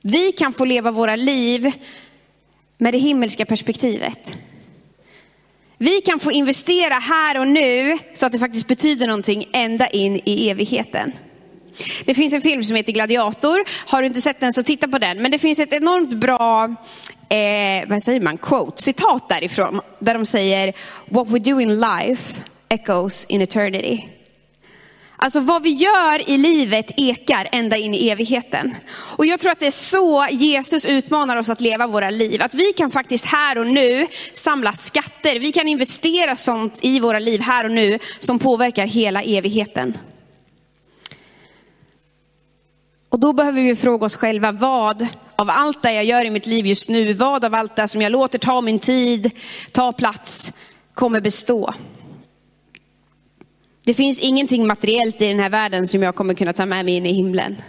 Vi 0.03 0.33
kan 0.33 0.53
få 0.53 0.65
leva 0.65 0.91
våra 0.91 1.17
liv 1.17 1.73
med 2.79 2.95
det 2.95 2.99
himmelska 2.99 3.47
perspektivet. 3.47 4.37
Vi 5.85 6.01
kan 6.01 6.21
få 6.21 6.33
investera 6.33 6.95
här 6.95 7.41
och 7.41 7.49
nu 7.49 7.99
så 8.15 8.27
att 8.27 8.33
det 8.33 8.39
faktiskt 8.39 8.69
betyder 8.69 9.07
någonting 9.07 9.49
ända 9.53 9.87
in 9.87 10.21
i 10.25 10.51
evigheten. 10.51 11.13
Det 12.05 12.15
finns 12.15 12.33
en 12.33 12.43
film 12.43 12.65
som 12.65 12.77
heter 12.77 12.93
Gladiator. 12.93 13.59
Har 13.91 14.01
du 14.03 14.07
inte 14.07 14.21
sett 14.21 14.41
den 14.41 14.53
så 14.53 14.63
titta 14.63 14.89
på 14.89 14.99
den. 14.99 15.23
Men 15.23 15.31
det 15.31 15.39
finns 15.39 15.59
ett 15.59 15.73
enormt 15.73 16.15
bra, 16.15 16.65
eh, 17.29 17.89
vad 17.89 18.03
säger 18.03 18.21
man, 18.21 18.39
quote, 18.39 18.83
citat 18.83 19.29
därifrån. 19.29 19.81
Där 19.99 20.15
de 20.15 20.27
säger, 20.27 20.73
what 21.09 21.31
we 21.31 21.39
do 21.39 21.61
in 21.61 21.81
life 21.81 22.41
echoes 22.69 23.25
in 23.25 23.43
eternity. 23.43 24.09
Alltså 25.25 25.41
vad 25.41 25.63
vi 25.63 25.71
gör 25.71 26.31
i 26.31 26.39
livet 26.39 26.91
ekar 26.97 27.49
ända 27.53 27.77
in 27.77 27.95
i 27.95 28.09
evigheten. 28.09 28.75
Och 28.91 29.27
jag 29.27 29.41
tror 29.41 29.53
att 29.53 29.61
det 29.61 29.67
är 29.67 29.71
så 29.71 30.27
Jesus 30.31 30.85
utmanar 30.85 31.37
oss 31.37 31.49
att 31.49 31.61
leva 31.61 31.87
våra 31.87 32.11
liv. 32.11 32.43
Att 32.43 32.55
vi 32.55 32.73
kan 32.73 32.91
faktiskt 32.91 33.25
här 33.27 33.59
och 33.59 33.67
nu 33.67 34.07
samla 34.33 34.73
skatter. 34.73 35.39
Vi 35.41 35.53
kan 35.53 35.69
investera 35.69 36.37
sånt 36.37 36.79
i 36.83 37.01
våra 37.01 37.19
liv 37.19 37.41
här 37.41 37.65
och 37.65 37.71
nu 37.71 37.99
som 38.19 38.39
påverkar 38.39 38.87
hela 38.87 39.23
evigheten. 39.23 39.99
Och 43.09 43.21
då 43.21 43.33
behöver 43.33 43.63
vi 43.63 43.77
fråga 43.77 44.07
oss 44.07 44.17
själva, 44.17 44.53
vad 44.53 45.07
av 45.37 45.51
allt 45.51 45.83
det 45.83 45.93
jag 45.93 46.05
gör 46.05 46.25
i 46.25 46.31
mitt 46.31 46.47
liv 46.47 46.67
just 46.67 46.89
nu, 46.89 47.13
vad 47.13 47.45
av 47.45 47.55
allt 47.55 47.77
det 47.77 47.89
som 47.89 48.03
jag 48.03 48.13
låter 48.13 48.39
ta 48.39 48.61
min 48.61 48.79
tid, 48.79 49.31
ta 49.73 49.93
plats, 49.93 50.53
kommer 50.95 51.21
bestå? 51.21 51.75
Det 53.85 53.95
finns 53.95 54.21
ingenting 54.21 54.67
materiellt 54.67 55.23
i 55.23 55.29
den 55.29 55.41
här 55.41 55.51
världen 55.51 55.89
som 55.89 56.03
jag 56.03 56.15
kommer 56.15 56.35
kunna 56.35 56.53
ta 56.53 56.67
med 56.67 56.85
mig 56.85 56.95
in 56.95 57.07
i 57.07 57.13
himlen. 57.13 57.63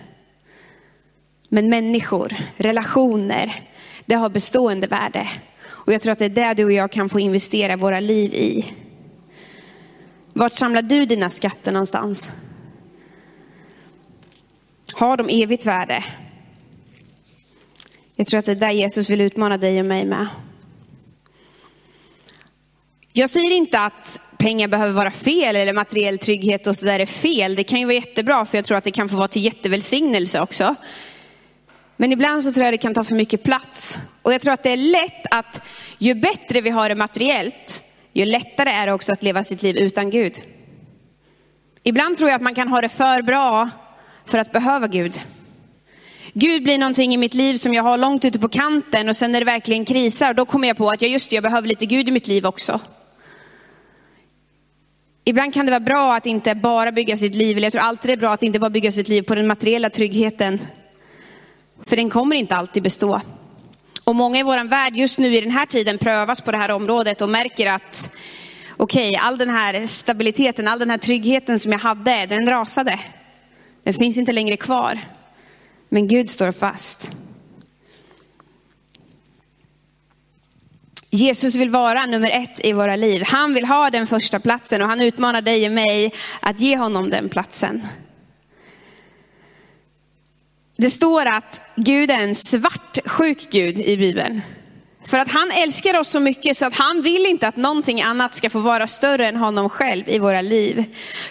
Men 1.50 1.70
människor, 1.70 2.36
relationer, 2.58 3.70
det 4.06 4.16
har 4.16 4.30
bestående 4.30 4.88
värde. 4.88 5.30
Och 5.68 5.94
jag 5.94 6.02
tror 6.02 6.12
att 6.12 6.20
det 6.20 6.26
är 6.26 6.30
det 6.30 6.54
du 6.54 6.66
och 6.66 6.72
jag 6.72 6.92
kan 6.92 7.10
få 7.10 7.20
investera 7.20 7.76
våra 7.76 8.00
liv 8.00 8.34
i. 8.34 8.74
Vart 10.34 10.54
samlar 10.54 10.82
du 10.82 11.06
dina 11.06 11.30
skatter 11.30 11.72
någonstans? 11.72 12.32
Har 14.94 15.18
de 15.18 15.44
evigt 15.44 15.66
värde? 15.66 16.04
Jag 18.16 18.28
tror 18.28 18.40
att 18.40 18.46
det 18.46 18.52
är 18.52 18.56
där 18.56 18.72
Jesus 18.72 19.10
vill 19.10 19.22
utmana 19.22 19.58
dig 19.58 19.80
och 19.80 19.86
mig 19.86 20.06
med. 20.06 20.28
Jag 23.14 23.30
säger 23.30 23.52
inte 23.52 23.80
att 23.80 24.20
pengar 24.38 24.68
behöver 24.68 24.94
vara 24.94 25.12
fel 25.12 25.56
eller 25.56 25.74
materiell 25.74 26.18
trygghet 26.18 26.68
och 26.68 26.76
sådär 26.76 27.00
är 27.00 27.06
fel. 27.06 27.56
Det 27.56 27.64
kan 27.64 27.80
ju 27.80 27.86
vara 27.86 27.96
jättebra 27.96 28.46
för 28.46 28.58
jag 28.58 28.66
tror 28.66 28.78
att 28.78 28.84
det 28.84 28.92
kan 28.92 29.10
få 29.10 29.16
vara 29.16 29.28
till 29.28 29.44
jättevälsignelse 29.44 30.42
också. 30.42 30.76
Men 31.98 32.12
ibland 32.12 32.44
så 32.44 32.54
tror 32.54 32.64
jag 32.66 32.74
det 32.74 32.78
kan 32.78 32.94
ta 32.94 33.04
för 33.04 33.16
mycket 33.16 33.44
plats. 33.44 33.98
Och 34.22 34.34
jag 34.34 34.42
tror 34.42 34.54
att 34.54 34.64
det 34.64 34.70
är 34.70 34.78
lätt 34.78 35.26
att 35.32 35.62
ju 35.98 36.16
bättre 36.16 36.62
vi 36.62 36.70
har 36.70 36.90
det 36.90 36.96
materiellt, 36.96 37.84
ju 38.14 38.26
lättare 38.26 38.70
är 38.70 38.88
det 38.88 38.94
också 38.94 39.14
att 39.14 39.24
leva 39.24 39.44
sitt 39.44 39.64
liv 39.64 39.78
utan 39.78 40.10
Gud. 40.10 40.42
Ibland 41.84 42.18
tror 42.18 42.30
jag 42.30 42.36
att 42.36 42.42
man 42.42 42.56
kan 42.56 42.68
ha 42.68 42.82
det 42.82 42.90
för 42.90 43.22
bra 43.22 43.70
för 44.26 44.38
att 44.38 44.52
behöva 44.52 44.88
Gud. 44.88 45.22
Gud 46.34 46.64
blir 46.64 46.78
någonting 46.78 47.14
i 47.14 47.18
mitt 47.18 47.34
liv 47.34 47.58
som 47.58 47.74
jag 47.74 47.84
har 47.84 47.98
långt 47.98 48.26
ute 48.26 48.40
på 48.40 48.50
kanten 48.50 49.10
och 49.10 49.16
sen 49.16 49.32
när 49.32 49.40
det 49.40 49.46
verkligen 49.46 49.86
krisar, 49.86 50.34
då 50.34 50.46
kommer 50.46 50.68
jag 50.68 50.78
på 50.78 50.90
att 50.90 51.02
jag 51.02 51.12
just 51.12 51.30
det, 51.30 51.36
jag 51.36 51.44
behöver 51.44 51.68
lite 51.68 51.86
Gud 51.86 52.10
i 52.10 52.12
mitt 52.12 52.28
liv 52.28 52.46
också. 52.46 52.80
Ibland 55.28 55.54
kan 55.54 55.66
det 55.66 55.72
vara 55.72 55.80
bra 55.80 56.16
att 56.16 56.26
inte 56.26 56.56
bara 56.56 56.92
bygga 56.92 57.18
sitt 57.18 57.36
liv, 57.36 57.58
eller 57.58 57.66
jag 57.66 57.74
tror 57.74 57.82
alltid 57.82 58.10
det 58.10 58.14
är 58.14 58.18
bra 58.18 58.34
att 58.34 58.44
inte 58.44 58.60
bara 58.60 58.70
bygga 58.70 58.92
sitt 58.92 59.08
liv 59.08 59.22
på 59.22 59.36
den 59.36 59.48
materiella 59.48 59.90
tryggheten. 59.90 60.60
För 61.86 61.96
den 61.96 62.10
kommer 62.10 62.36
inte 62.36 62.56
alltid 62.56 62.84
bestå. 62.84 63.22
Och 64.04 64.16
många 64.16 64.40
i 64.40 64.44
vår 64.44 64.68
värld 64.68 64.96
just 64.96 65.18
nu 65.18 65.36
i 65.36 65.42
den 65.42 65.52
här 65.52 65.66
tiden 65.66 65.98
prövas 65.98 66.42
på 66.42 66.52
det 66.52 66.58
här 66.58 66.72
området 66.72 67.22
och 67.22 67.30
märker 67.30 67.72
att 67.72 68.16
okej, 68.78 69.10
okay, 69.10 69.16
all 69.16 69.38
den 69.38 69.50
här 69.50 69.88
stabiliteten, 69.88 70.68
all 70.68 70.80
den 70.80 70.90
här 70.90 70.98
tryggheten 70.98 71.60
som 71.60 71.72
jag 71.72 71.80
hade, 71.80 72.26
den 72.26 72.46
rasade. 72.46 73.00
Den 73.84 73.94
finns 73.94 74.18
inte 74.18 74.32
längre 74.32 74.58
kvar. 74.58 75.00
Men 75.90 76.08
Gud 76.08 76.30
står 76.30 76.52
fast. 76.52 77.12
Jesus 81.10 81.56
vill 81.56 81.70
vara 81.70 82.06
nummer 82.06 82.30
ett 82.30 82.66
i 82.66 82.74
våra 82.74 82.96
liv. 82.96 83.24
Han 83.26 83.54
vill 83.54 83.66
ha 83.66 83.90
den 83.90 84.08
första 84.08 84.40
platsen 84.40 84.82
och 84.82 84.88
han 84.88 85.02
utmanar 85.02 85.42
dig 85.42 85.66
och 85.66 85.72
mig 85.72 86.14
att 86.40 86.60
ge 86.60 86.78
honom 86.78 87.10
den 87.10 87.30
platsen. 87.30 87.88
Det 90.78 90.90
står 90.90 91.26
att 91.26 91.62
Gud 91.76 92.12
är 92.12 92.20
en 92.20 92.36
svartsjuk 92.36 93.52
Gud 93.52 93.80
i 93.80 93.98
Bibeln. 93.98 94.42
För 95.06 95.20
att 95.20 95.32
han 95.32 95.52
älskar 95.52 96.00
oss 96.00 96.10
så 96.10 96.20
mycket 96.20 96.58
så 96.58 96.66
att 96.66 96.76
han 96.76 97.02
vill 97.02 97.26
inte 97.26 97.48
att 97.48 97.56
någonting 97.56 98.02
annat 98.02 98.36
ska 98.36 98.50
få 98.50 98.60
vara 98.60 98.88
större 98.88 99.28
än 99.28 99.36
honom 99.36 99.70
själv 99.70 100.10
i 100.10 100.20
våra 100.20 100.42
liv. 100.42 100.86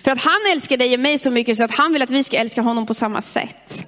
För 0.04 0.10
att 0.10 0.20
han 0.20 0.40
älskar 0.52 0.76
dig 0.76 0.94
och 0.94 1.00
mig 1.00 1.18
så 1.18 1.30
mycket 1.30 1.56
så 1.56 1.64
att 1.64 1.74
han 1.74 1.92
vill 1.92 2.02
att 2.02 2.10
vi 2.10 2.24
ska 2.24 2.36
älska 2.36 2.62
honom 2.62 2.86
på 2.86 2.94
samma 2.94 3.22
sätt. 3.22 3.86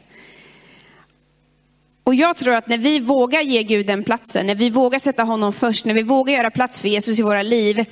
Och 2.06 2.14
jag 2.14 2.36
tror 2.36 2.54
att 2.54 2.68
när 2.68 2.78
vi 2.78 3.00
vågar 3.00 3.40
ge 3.40 3.62
Gud 3.62 3.86
den 3.86 4.04
platsen, 4.04 4.46
när 4.46 4.54
vi 4.54 4.70
vågar 4.70 4.98
sätta 4.98 5.22
honom 5.22 5.52
först, 5.52 5.84
när 5.84 5.94
vi 5.94 6.02
vågar 6.02 6.34
göra 6.34 6.50
plats 6.50 6.80
för 6.80 6.88
Jesus 6.88 7.18
i 7.18 7.22
våra 7.22 7.42
liv, 7.42 7.84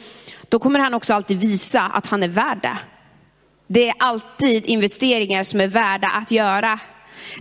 då 0.48 0.58
kommer 0.58 0.78
han 0.78 0.94
också 0.94 1.14
alltid 1.14 1.38
visa 1.38 1.80
att 1.80 2.06
han 2.06 2.22
är 2.22 2.28
värd 2.28 2.58
det. 2.62 2.78
Det 3.66 3.88
är 3.88 3.94
alltid 3.98 4.66
investeringar 4.66 5.44
som 5.44 5.60
är 5.60 5.68
värda 5.68 6.08
att 6.08 6.30
göra. 6.30 6.80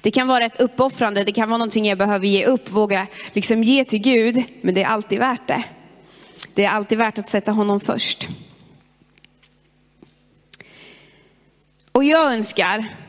Det 0.02 0.12
kan 0.12 0.28
vara 0.28 0.46
ett 0.46 0.62
uppoffrande, 0.62 1.24
det 1.24 1.32
kan 1.32 1.50
vara 1.50 1.58
någonting 1.58 1.86
jag 1.86 1.98
behöver 1.98 2.28
ge 2.28 2.46
upp, 2.46 2.72
våga 2.72 3.08
liksom 3.34 3.64
ge 3.64 3.86
till 3.86 4.02
Gud, 4.02 4.44
men 4.62 4.76
det 4.76 4.84
är 4.84 4.88
alltid 4.88 5.20
värt 5.20 5.48
det. 5.48 5.64
Det 6.54 6.66
är 6.66 6.70
alltid 6.70 6.98
värt 6.98 7.18
att 7.18 7.30
sätta 7.30 7.52
honom 7.52 7.80
först. 7.80 8.30
Och 11.92 12.04
jag 12.04 12.34
önskar 12.34 13.03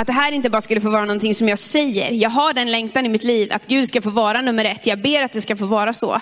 att 0.00 0.06
det 0.06 0.12
här 0.12 0.32
inte 0.32 0.50
bara 0.50 0.62
skulle 0.62 0.80
få 0.80 0.90
vara 0.90 1.04
någonting 1.04 1.34
som 1.34 1.48
jag 1.48 1.58
säger. 1.58 2.10
Jag 2.12 2.30
har 2.30 2.52
den 2.52 2.70
längtan 2.70 3.06
i 3.06 3.08
mitt 3.08 3.24
liv 3.24 3.52
att 3.52 3.66
Gud 3.66 3.88
ska 3.88 4.02
få 4.02 4.10
vara 4.10 4.40
nummer 4.42 4.64
ett. 4.64 4.86
Jag 4.86 5.02
ber 5.02 5.22
att 5.22 5.32
det 5.32 5.40
ska 5.40 5.56
få 5.56 5.66
vara 5.66 5.92
så. 5.92 6.20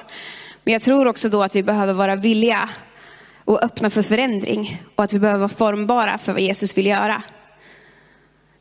Men 0.64 0.72
jag 0.72 0.82
tror 0.82 1.06
också 1.06 1.28
då 1.28 1.42
att 1.42 1.56
vi 1.56 1.62
behöver 1.62 1.92
vara 1.92 2.16
villiga 2.16 2.68
och 3.44 3.64
öppna 3.64 3.90
för 3.90 4.02
förändring. 4.02 4.82
Och 4.94 5.04
att 5.04 5.12
vi 5.12 5.18
behöver 5.18 5.38
vara 5.38 5.48
formbara 5.48 6.18
för 6.18 6.32
vad 6.32 6.40
Jesus 6.40 6.78
vill 6.78 6.86
göra. 6.86 7.22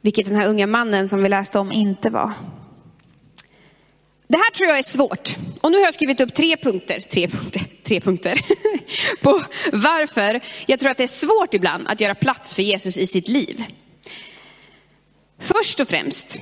Vilket 0.01 0.27
den 0.27 0.35
här 0.35 0.47
unga 0.47 0.67
mannen 0.67 1.09
som 1.09 1.23
vi 1.23 1.29
läste 1.29 1.59
om 1.59 1.71
inte 1.71 2.09
var. 2.09 2.33
Det 4.27 4.37
här 4.37 4.51
tror 4.51 4.69
jag 4.69 4.79
är 4.79 4.83
svårt. 4.83 5.35
Och 5.61 5.71
nu 5.71 5.77
har 5.77 5.85
jag 5.85 5.93
skrivit 5.93 6.21
upp 6.21 6.33
tre 6.33 6.57
punkter, 6.57 7.03
tre 7.09 7.27
punkter, 7.27 7.61
tre 7.83 8.01
punkter 8.01 8.41
på 9.21 9.41
varför 9.71 10.41
jag 10.65 10.79
tror 10.79 10.91
att 10.91 10.97
det 10.97 11.03
är 11.03 11.07
svårt 11.07 11.53
ibland 11.53 11.87
att 11.87 12.01
göra 12.01 12.15
plats 12.15 12.55
för 12.55 12.61
Jesus 12.61 12.97
i 12.97 13.07
sitt 13.07 13.27
liv. 13.27 13.65
Först 15.39 15.79
och 15.79 15.87
främst 15.87 16.37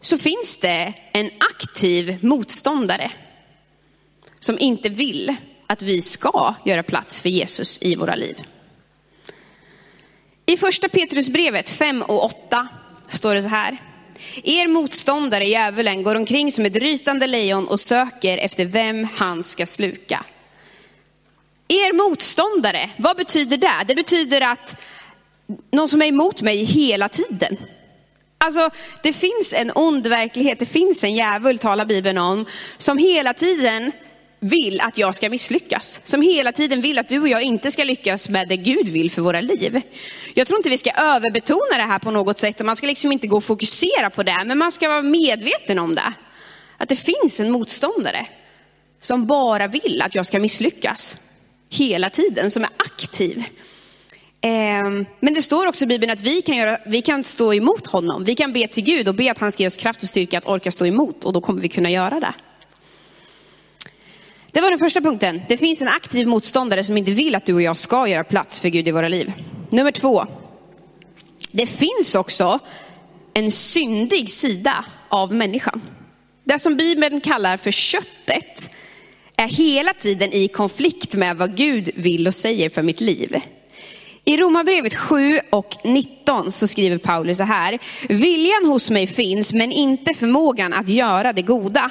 så 0.00 0.18
finns 0.18 0.56
det 0.60 0.94
en 1.12 1.30
aktiv 1.50 2.18
motståndare 2.22 3.12
som 4.40 4.58
inte 4.58 4.88
vill 4.88 5.36
att 5.66 5.82
vi 5.82 6.02
ska 6.02 6.54
göra 6.64 6.82
plats 6.82 7.20
för 7.20 7.28
Jesus 7.28 7.78
i 7.82 7.94
våra 7.94 8.14
liv. 8.14 8.36
I 10.46 10.56
första 10.56 10.88
Petrusbrevet 10.88 11.70
5 11.70 12.02
och 12.02 12.24
8 12.24 12.68
står 13.12 13.34
det 13.34 13.42
så 13.42 13.48
här. 13.48 13.76
Er 14.44 14.68
motståndare 14.68 15.44
djävulen 15.44 16.02
går 16.02 16.14
omkring 16.14 16.52
som 16.52 16.66
ett 16.66 16.76
rytande 16.76 17.26
lejon 17.26 17.68
och 17.68 17.80
söker 17.80 18.38
efter 18.38 18.64
vem 18.64 19.08
han 19.14 19.44
ska 19.44 19.66
sluka. 19.66 20.24
Er 21.68 21.92
motståndare, 21.92 22.90
vad 22.96 23.16
betyder 23.16 23.56
det? 23.56 23.84
Det 23.86 23.94
betyder 23.94 24.40
att 24.40 24.76
någon 25.72 25.88
som 25.88 26.02
är 26.02 26.06
emot 26.06 26.42
mig 26.42 26.64
hela 26.64 27.08
tiden. 27.08 27.56
Alltså, 28.38 28.70
det 29.02 29.12
finns 29.12 29.52
en 29.52 29.72
ond 29.74 30.06
verklighet, 30.06 30.58
det 30.58 30.66
finns 30.66 31.04
en 31.04 31.14
djävul, 31.14 31.58
talar 31.58 31.84
Bibeln 31.84 32.18
om, 32.18 32.46
som 32.76 32.98
hela 32.98 33.34
tiden 33.34 33.92
vill 34.40 34.80
att 34.80 34.98
jag 34.98 35.14
ska 35.14 35.30
misslyckas. 35.30 36.00
Som 36.04 36.22
hela 36.22 36.52
tiden 36.52 36.80
vill 36.80 36.98
att 36.98 37.08
du 37.08 37.20
och 37.20 37.28
jag 37.28 37.42
inte 37.42 37.70
ska 37.70 37.84
lyckas 37.84 38.28
med 38.28 38.48
det 38.48 38.56
Gud 38.56 38.88
vill 38.88 39.10
för 39.10 39.22
våra 39.22 39.40
liv. 39.40 39.80
Jag 40.34 40.46
tror 40.46 40.58
inte 40.58 40.70
vi 40.70 40.78
ska 40.78 40.90
överbetona 40.90 41.76
det 41.76 41.82
här 41.82 41.98
på 41.98 42.10
något 42.10 42.38
sätt 42.38 42.60
och 42.60 42.66
man 42.66 42.76
ska 42.76 42.86
liksom 42.86 43.12
inte 43.12 43.26
gå 43.26 43.36
och 43.36 43.44
fokusera 43.44 44.10
på 44.10 44.22
det, 44.22 44.44
men 44.46 44.58
man 44.58 44.72
ska 44.72 44.88
vara 44.88 45.02
medveten 45.02 45.78
om 45.78 45.94
det. 45.94 46.12
Att 46.76 46.88
det 46.88 46.96
finns 46.96 47.40
en 47.40 47.50
motståndare 47.50 48.26
som 49.00 49.26
bara 49.26 49.66
vill 49.66 50.02
att 50.04 50.14
jag 50.14 50.26
ska 50.26 50.38
misslyckas. 50.38 51.16
Hela 51.70 52.10
tiden, 52.10 52.50
som 52.50 52.62
är 52.62 52.70
aktiv. 52.76 53.44
Ehm, 54.40 55.06
men 55.20 55.34
det 55.34 55.42
står 55.42 55.66
också 55.66 55.84
i 55.84 55.86
Bibeln 55.86 56.12
att 56.12 56.20
vi 56.20 56.42
kan, 56.42 56.56
göra, 56.56 56.78
vi 56.86 57.02
kan 57.02 57.24
stå 57.24 57.54
emot 57.54 57.86
honom. 57.86 58.24
Vi 58.24 58.34
kan 58.34 58.52
be 58.52 58.68
till 58.68 58.84
Gud 58.84 59.08
och 59.08 59.14
be 59.14 59.30
att 59.30 59.38
han 59.38 59.52
ska 59.52 59.62
ge 59.62 59.66
oss 59.66 59.76
kraft 59.76 60.02
och 60.02 60.08
styrka 60.08 60.38
att 60.38 60.46
orka 60.46 60.72
stå 60.72 60.86
emot 60.86 61.24
och 61.24 61.32
då 61.32 61.40
kommer 61.40 61.60
vi 61.60 61.68
kunna 61.68 61.90
göra 61.90 62.20
det. 62.20 62.34
Det 64.52 64.60
var 64.60 64.70
den 64.70 64.78
första 64.78 65.00
punkten. 65.00 65.42
Det 65.48 65.56
finns 65.56 65.82
en 65.82 65.88
aktiv 65.88 66.26
motståndare 66.26 66.84
som 66.84 66.96
inte 66.96 67.10
vill 67.10 67.34
att 67.34 67.46
du 67.46 67.54
och 67.54 67.62
jag 67.62 67.76
ska 67.76 68.08
göra 68.08 68.24
plats 68.24 68.60
för 68.60 68.68
Gud 68.68 68.88
i 68.88 68.90
våra 68.90 69.08
liv. 69.08 69.32
Nummer 69.70 69.90
två. 69.92 70.26
Det 71.50 71.66
finns 71.66 72.14
också 72.14 72.58
en 73.34 73.50
syndig 73.50 74.30
sida 74.30 74.84
av 75.08 75.32
människan. 75.34 75.82
Det 76.44 76.58
som 76.58 76.76
Bibeln 76.76 77.20
kallar 77.20 77.56
för 77.56 77.70
köttet 77.70 78.70
är 79.36 79.48
hela 79.48 79.92
tiden 79.92 80.32
i 80.32 80.48
konflikt 80.48 81.14
med 81.14 81.36
vad 81.36 81.56
Gud 81.56 81.90
vill 81.94 82.26
och 82.26 82.34
säger 82.34 82.70
för 82.70 82.82
mitt 82.82 83.00
liv. 83.00 83.40
I 84.28 84.36
Romarbrevet 84.36 84.94
7 84.94 85.40
och 85.50 85.76
19 85.84 86.52
så 86.52 86.66
skriver 86.66 86.98
Paulus 86.98 87.38
så 87.38 87.44
här. 87.44 87.78
Viljan 88.08 88.64
hos 88.64 88.90
mig 88.90 89.06
finns 89.06 89.52
men 89.52 89.72
inte 89.72 90.14
förmågan 90.14 90.72
att 90.72 90.88
göra 90.88 91.32
det 91.32 91.42
goda. 91.42 91.90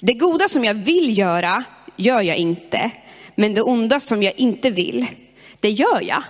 Det 0.00 0.14
goda 0.14 0.48
som 0.48 0.64
jag 0.64 0.74
vill 0.74 1.18
göra 1.18 1.64
gör 1.96 2.20
jag 2.20 2.36
inte. 2.36 2.90
Men 3.34 3.54
det 3.54 3.62
onda 3.62 4.00
som 4.00 4.22
jag 4.22 4.32
inte 4.36 4.70
vill, 4.70 5.06
det 5.60 5.70
gör 5.70 6.02
jag. 6.02 6.22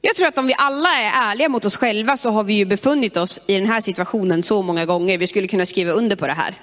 Jag 0.00 0.16
tror 0.16 0.26
att 0.26 0.38
om 0.38 0.46
vi 0.46 0.54
alla 0.58 0.88
är 0.88 1.30
ärliga 1.30 1.48
mot 1.48 1.64
oss 1.64 1.76
själva 1.76 2.16
så 2.16 2.30
har 2.30 2.44
vi 2.44 2.54
ju 2.54 2.64
befunnit 2.64 3.16
oss 3.16 3.40
i 3.46 3.54
den 3.54 3.66
här 3.66 3.80
situationen 3.80 4.42
så 4.42 4.62
många 4.62 4.86
gånger. 4.86 5.18
Vi 5.18 5.26
skulle 5.26 5.48
kunna 5.48 5.66
skriva 5.66 5.92
under 5.92 6.16
på 6.16 6.26
det 6.26 6.32
här. 6.32 6.54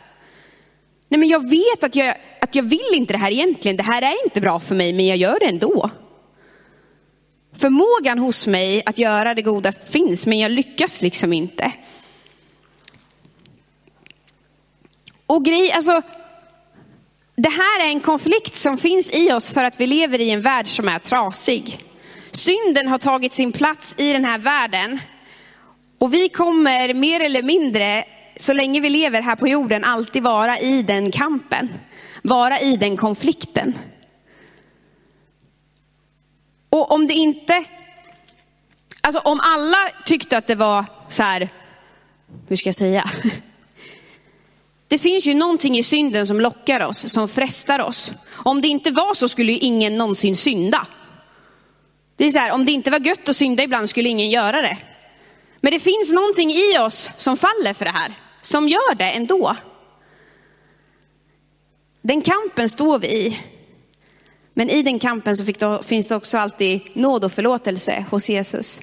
Nej 1.09 1.19
men 1.19 1.29
jag 1.29 1.49
vet 1.49 1.83
att 1.83 1.95
jag, 1.95 2.15
att 2.41 2.55
jag 2.55 2.63
vill 2.63 2.93
inte 2.93 3.13
det 3.13 3.19
här 3.19 3.31
egentligen. 3.31 3.77
Det 3.77 3.83
här 3.83 4.01
är 4.01 4.25
inte 4.25 4.41
bra 4.41 4.59
för 4.59 4.75
mig 4.75 4.93
men 4.93 5.07
jag 5.07 5.17
gör 5.17 5.39
det 5.39 5.45
ändå. 5.45 5.89
Förmågan 7.59 8.19
hos 8.19 8.47
mig 8.47 8.83
att 8.85 8.97
göra 8.97 9.33
det 9.33 9.41
goda 9.41 9.71
finns, 9.71 10.25
men 10.25 10.39
jag 10.39 10.51
lyckas 10.51 11.01
liksom 11.01 11.33
inte. 11.33 11.71
Och 15.25 15.45
grej, 15.45 15.71
alltså, 15.71 16.01
det 17.35 17.49
här 17.49 17.85
är 17.85 17.89
en 17.89 17.99
konflikt 17.99 18.55
som 18.55 18.77
finns 18.77 19.11
i 19.13 19.31
oss 19.31 19.53
för 19.53 19.63
att 19.63 19.79
vi 19.79 19.87
lever 19.87 20.21
i 20.21 20.29
en 20.29 20.41
värld 20.41 20.67
som 20.67 20.87
är 20.87 20.99
trasig. 20.99 21.85
Synden 22.31 22.87
har 22.87 22.97
tagit 22.97 23.33
sin 23.33 23.51
plats 23.51 23.95
i 23.97 24.13
den 24.13 24.25
här 24.25 24.39
världen. 24.39 24.99
Och 25.97 26.13
vi 26.13 26.29
kommer 26.29 26.93
mer 26.93 27.19
eller 27.19 27.43
mindre 27.43 28.03
så 28.39 28.53
länge 28.53 28.79
vi 28.81 28.89
lever 28.89 29.21
här 29.21 29.35
på 29.35 29.47
jorden, 29.47 29.83
alltid 29.83 30.23
vara 30.23 30.59
i 30.59 30.83
den 30.83 31.11
kampen. 31.11 31.69
Vara 32.21 32.59
i 32.59 32.75
den 32.75 32.97
konflikten. 32.97 33.77
Och 36.69 36.91
om 36.91 37.07
det 37.07 37.13
inte, 37.13 37.63
alltså 39.01 39.19
om 39.19 39.39
alla 39.43 39.89
tyckte 40.05 40.37
att 40.37 40.47
det 40.47 40.55
var 40.55 40.85
så 41.09 41.23
här, 41.23 41.49
hur 42.47 42.55
ska 42.55 42.69
jag 42.69 42.75
säga? 42.75 43.09
Det 44.87 44.97
finns 44.97 45.25
ju 45.25 45.33
någonting 45.33 45.77
i 45.77 45.83
synden 45.83 46.27
som 46.27 46.41
lockar 46.41 46.79
oss, 46.79 47.13
som 47.13 47.27
frestar 47.27 47.79
oss. 47.79 48.11
Om 48.29 48.61
det 48.61 48.67
inte 48.67 48.91
var 48.91 49.13
så 49.13 49.29
skulle 49.29 49.51
ju 49.51 49.57
ingen 49.57 49.97
någonsin 49.97 50.35
synda. 50.35 50.87
Det 52.15 52.25
är 52.25 52.31
så 52.31 52.37
här, 52.37 52.51
om 52.51 52.65
det 52.65 52.71
inte 52.71 52.91
var 52.91 52.99
gött 52.99 53.29
att 53.29 53.35
synda 53.35 53.63
ibland 53.63 53.89
skulle 53.89 54.09
ingen 54.09 54.29
göra 54.29 54.61
det. 54.61 54.77
Men 55.61 55.71
det 55.71 55.79
finns 55.79 56.11
någonting 56.11 56.51
i 56.51 56.77
oss 56.79 57.11
som 57.17 57.37
faller 57.37 57.73
för 57.73 57.85
det 57.85 57.91
här, 57.91 58.13
som 58.41 58.69
gör 58.69 58.95
det 58.95 59.11
ändå. 59.11 59.55
Den 62.01 62.21
kampen 62.21 62.69
står 62.69 62.99
vi 62.99 63.07
i. 63.07 63.39
Men 64.59 64.69
i 64.69 64.81
den 64.81 64.99
kampen 64.99 65.37
så 65.37 65.43
det, 65.43 65.79
finns 65.83 66.07
det 66.07 66.15
också 66.15 66.37
alltid 66.37 66.81
nåd 66.93 67.23
och 67.23 67.31
förlåtelse 67.31 68.05
hos 68.09 68.29
Jesus. 68.29 68.81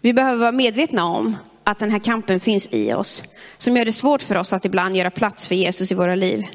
Vi 0.00 0.12
behöver 0.12 0.38
vara 0.38 0.52
medvetna 0.52 1.04
om 1.04 1.36
att 1.64 1.78
den 1.78 1.90
här 1.90 1.98
kampen 1.98 2.40
finns 2.40 2.68
i 2.70 2.92
oss. 2.92 3.24
Som 3.56 3.76
gör 3.76 3.84
det 3.84 3.92
svårt 3.92 4.22
för 4.22 4.34
oss 4.34 4.52
att 4.52 4.64
ibland 4.64 4.96
göra 4.96 5.10
plats 5.10 5.48
för 5.48 5.54
Jesus 5.54 5.92
i 5.92 5.94
våra 5.94 6.14
liv. 6.14 6.46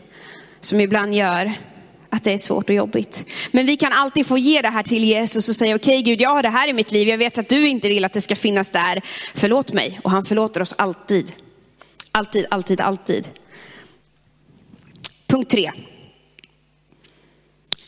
Som 0.60 0.82
ibland 0.82 1.14
gör 1.14 1.54
att 2.10 2.24
det 2.24 2.34
är 2.34 2.38
svårt 2.38 2.70
och 2.70 2.76
jobbigt. 2.76 3.26
Men 3.52 3.66
vi 3.66 3.78
kan 3.78 3.94
alltid 3.94 4.28
få 4.28 4.38
ge 4.38 4.62
det 4.62 4.70
här 4.70 4.84
till 4.84 5.04
Jesus 5.04 5.50
och 5.50 5.56
säga, 5.56 5.76
okej 5.76 6.00
okay, 6.00 6.02
Gud, 6.02 6.22
jag 6.22 6.30
har 6.30 6.44
det 6.44 6.50
här 6.50 6.68
i 6.68 6.74
mitt 6.74 6.92
liv. 6.92 7.08
Jag 7.08 7.18
vet 7.18 7.38
att 7.38 7.50
du 7.50 7.68
inte 7.68 7.88
vill 7.88 8.06
att 8.06 8.14
det 8.14 8.22
ska 8.22 8.36
finnas 8.36 8.70
där. 8.70 9.02
Förlåt 9.36 9.74
mig. 9.74 10.00
Och 10.04 10.12
han 10.12 10.26
förlåter 10.26 10.62
oss 10.62 10.74
alltid. 10.78 11.32
Alltid, 12.12 12.46
alltid, 12.50 12.82
alltid. 12.82 13.28
Punkt 15.28 15.52
tre. 15.52 15.72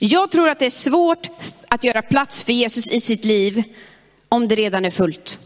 Jag 0.06 0.32
tror 0.32 0.50
att 0.50 0.60
det 0.60 0.66
är 0.66 0.70
svårt 0.70 1.30
att 1.68 1.84
göra 1.84 2.02
plats 2.02 2.44
för 2.44 2.54
Jesus 2.54 2.88
i 2.88 3.00
sitt 3.00 3.26
liv 3.26 3.64
om 4.30 4.48
det 4.48 4.56
redan 4.56 4.86
är 4.86 4.90
fullt. 4.90 5.40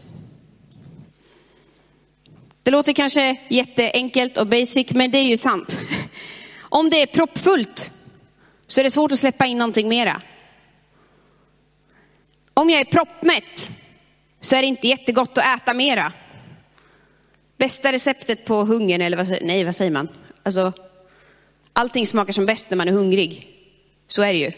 Det 2.62 2.70
låter 2.70 2.92
kanske 2.92 3.40
jätteenkelt 3.48 4.38
och 4.38 4.46
basic, 4.46 4.90
men 4.90 5.10
det 5.10 5.18
är 5.18 5.24
ju 5.24 5.36
sant. 5.36 5.78
Om 6.60 6.90
det 6.90 7.02
är 7.02 7.06
proppfullt 7.06 7.90
så 8.66 8.80
är 8.80 8.84
det 8.84 8.90
svårt 8.90 9.12
att 9.12 9.18
släppa 9.18 9.46
in 9.46 9.58
någonting 9.58 9.88
mera. 9.88 10.22
Om 12.54 12.70
jag 12.70 12.80
är 12.80 12.84
proppmätt 12.84 13.70
så 14.40 14.56
är 14.56 14.60
det 14.60 14.68
inte 14.68 14.88
jättegott 14.88 15.38
att 15.38 15.60
äta 15.62 15.74
mera. 15.74 16.12
Bästa 17.56 17.92
receptet 17.92 18.44
på 18.44 18.54
hungern, 18.54 19.00
eller 19.00 19.16
vad 19.16 19.26
säger, 19.26 19.46
nej 19.46 19.64
vad 19.64 19.76
säger 19.76 19.90
man? 19.90 20.08
Alltså, 20.42 20.72
allting 21.72 22.06
smakar 22.06 22.32
som 22.32 22.46
bäst 22.46 22.70
när 22.70 22.76
man 22.76 22.88
är 22.88 22.92
hungrig. 22.92 23.57
Så 24.08 24.22
är 24.22 24.32
det 24.32 24.38
ju. 24.38 24.52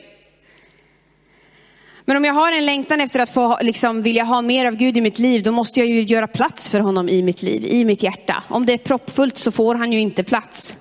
Men 2.05 2.17
om 2.17 2.25
jag 2.25 2.35
har 2.35 2.53
en 2.53 2.67
längtan 2.67 3.01
efter 3.01 3.21
att 3.21 3.31
få 3.31 3.59
liksom, 3.61 4.03
vilja 4.03 4.25
ha 4.25 4.43
mer 4.43 4.67
av 4.67 4.77
Gud 4.77 4.97
i 4.97 5.01
mitt 5.01 5.19
liv, 5.19 5.43
då 5.43 5.53
måste 5.53 5.81
jag 5.81 5.89
ju 5.89 6.03
göra 6.03 6.27
plats 6.27 6.71
för 6.71 6.81
honom 6.81 7.09
i 7.09 7.23
mitt 7.23 7.43
liv, 7.43 7.65
i 7.65 7.85
mitt 7.85 8.03
hjärta. 8.03 8.43
Om 8.49 8.67
det 8.67 8.73
är 8.73 8.79
proppfullt 8.79 9.39
så 9.39 9.53
får 9.53 9.75
han 9.75 9.93
ju 9.93 10.01
inte 10.01 10.25
plats. 10.25 10.75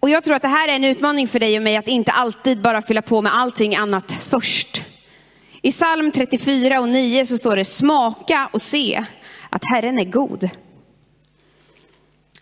Och 0.00 0.10
jag 0.10 0.24
tror 0.24 0.34
att 0.34 0.42
det 0.42 0.48
här 0.48 0.68
är 0.68 0.76
en 0.76 0.84
utmaning 0.84 1.28
för 1.28 1.40
dig 1.40 1.56
och 1.56 1.62
mig 1.62 1.76
att 1.76 1.88
inte 1.88 2.12
alltid 2.12 2.62
bara 2.62 2.82
fylla 2.82 3.02
på 3.02 3.22
med 3.22 3.34
allting 3.34 3.76
annat 3.76 4.12
först. 4.12 4.82
I 5.62 5.72
psalm 5.72 6.12
34 6.12 6.80
och 6.80 6.88
9 6.88 7.26
så 7.26 7.38
står 7.38 7.56
det 7.56 7.64
smaka 7.64 8.50
och 8.52 8.62
se 8.62 9.04
att 9.50 9.62
Herren 9.64 9.98
är 9.98 10.04
god. 10.04 10.50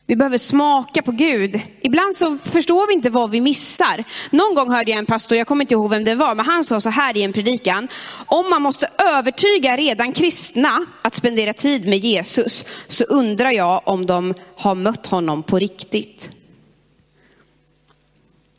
Vi 0.08 0.16
behöver 0.16 0.38
smaka 0.38 1.02
på 1.02 1.12
Gud. 1.12 1.60
Ibland 1.80 2.16
så 2.16 2.36
förstår 2.36 2.86
vi 2.86 2.92
inte 2.92 3.10
vad 3.10 3.30
vi 3.30 3.40
missar. 3.40 4.04
Någon 4.30 4.54
gång 4.54 4.70
hörde 4.70 4.90
jag 4.90 4.98
en 4.98 5.06
pastor, 5.06 5.38
jag 5.38 5.46
kommer 5.46 5.64
inte 5.64 5.74
ihåg 5.74 5.90
vem 5.90 6.04
det 6.04 6.14
var, 6.14 6.34
men 6.34 6.46
han 6.46 6.64
sa 6.64 6.80
så 6.80 6.90
här 6.90 7.16
i 7.16 7.22
en 7.22 7.32
predikan. 7.32 7.88
Om 8.26 8.50
man 8.50 8.62
måste 8.62 8.88
övertyga 8.98 9.76
redan 9.76 10.12
kristna 10.12 10.86
att 11.02 11.14
spendera 11.14 11.52
tid 11.52 11.88
med 11.88 11.98
Jesus, 11.98 12.64
så 12.86 13.04
undrar 13.04 13.50
jag 13.50 13.80
om 13.84 14.06
de 14.06 14.34
har 14.56 14.74
mött 14.74 15.06
honom 15.06 15.42
på 15.42 15.58
riktigt. 15.58 16.30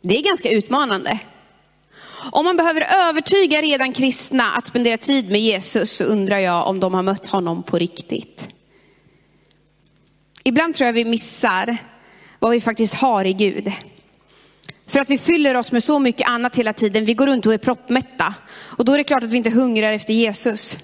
Det 0.02 0.18
är 0.18 0.24
ganska 0.24 0.52
utmanande. 0.52 1.20
Om 2.32 2.46
man 2.46 2.58
behöver 2.58 3.10
övertyga 3.10 3.62
redan 3.62 3.94
kristna 3.94 4.52
att 4.52 4.66
spendera 4.66 4.98
tid 4.98 5.32
med 5.32 5.42
Jesus, 5.42 5.92
så 5.92 6.04
undrar 6.04 6.40
jag 6.40 6.68
om 6.68 6.80
de 6.80 6.94
har 6.94 7.04
mött 7.04 7.26
honom 7.26 7.64
på 7.64 7.78
riktigt. 7.78 8.57
Ibland 10.48 10.76
tror 10.76 10.86
jag 10.86 10.94
vi 10.94 11.06
missar 11.06 11.78
vad 12.40 12.52
vi 12.52 12.62
faktiskt 12.62 12.94
har 12.94 13.26
i 13.26 13.34
Gud. 13.34 13.72
För 14.88 15.00
att 15.00 15.10
vi 15.10 15.18
fyller 15.18 15.56
oss 15.56 15.72
med 15.72 15.84
så 15.84 16.00
mycket 16.00 16.30
annat 16.30 16.56
hela 16.56 16.74
tiden. 16.74 17.06
Vi 17.06 17.14
går 17.14 17.28
runt 17.28 17.46
och 17.46 17.54
är 17.54 17.58
proppmätta. 17.58 18.34
Och 18.50 18.86
då 18.86 18.94
är 18.94 18.98
det 18.98 19.04
klart 19.04 19.24
att 19.24 19.30
vi 19.30 19.38
inte 19.38 19.50
hungrar 19.50 19.92
efter 19.92 20.14
Jesus. 20.14 20.78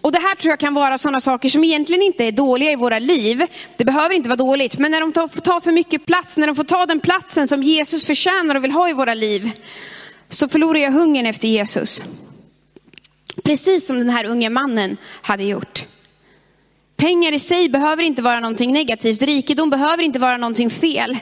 Och 0.00 0.12
det 0.12 0.18
här 0.18 0.34
tror 0.34 0.50
jag 0.50 0.58
kan 0.58 0.74
vara 0.74 0.98
sådana 0.98 1.20
saker 1.20 1.48
som 1.48 1.64
egentligen 1.64 2.02
inte 2.02 2.24
är 2.24 2.32
dåliga 2.32 2.72
i 2.72 2.76
våra 2.76 2.98
liv. 2.98 3.46
Det 3.76 3.84
behöver 3.84 4.14
inte 4.14 4.28
vara 4.28 4.36
dåligt, 4.36 4.78
men 4.78 4.90
när 4.90 5.00
de 5.00 5.12
får 5.12 5.40
ta 5.40 5.60
för 5.60 5.72
mycket 5.72 6.06
plats, 6.06 6.36
när 6.36 6.46
de 6.46 6.56
får 6.56 6.64
ta 6.64 6.86
den 6.86 7.00
platsen 7.00 7.48
som 7.48 7.62
Jesus 7.62 8.04
förtjänar 8.04 8.54
och 8.54 8.64
vill 8.64 8.72
ha 8.72 8.90
i 8.90 8.92
våra 8.92 9.14
liv, 9.14 9.50
så 10.28 10.48
förlorar 10.48 10.78
jag 10.78 10.90
hungern 10.90 11.26
efter 11.26 11.48
Jesus. 11.48 12.02
Precis 13.44 13.86
som 13.86 13.98
den 13.98 14.10
här 14.10 14.24
unge 14.24 14.50
mannen 14.50 14.96
hade 15.22 15.44
gjort. 15.44 15.84
Pengar 16.98 17.32
i 17.32 17.38
sig 17.38 17.68
behöver 17.68 18.02
inte 18.02 18.22
vara 18.22 18.40
någonting 18.40 18.72
negativt. 18.72 19.22
Rikedom 19.22 19.70
behöver 19.70 20.02
inte 20.02 20.18
vara 20.18 20.36
någonting 20.36 20.70
fel. 20.70 21.18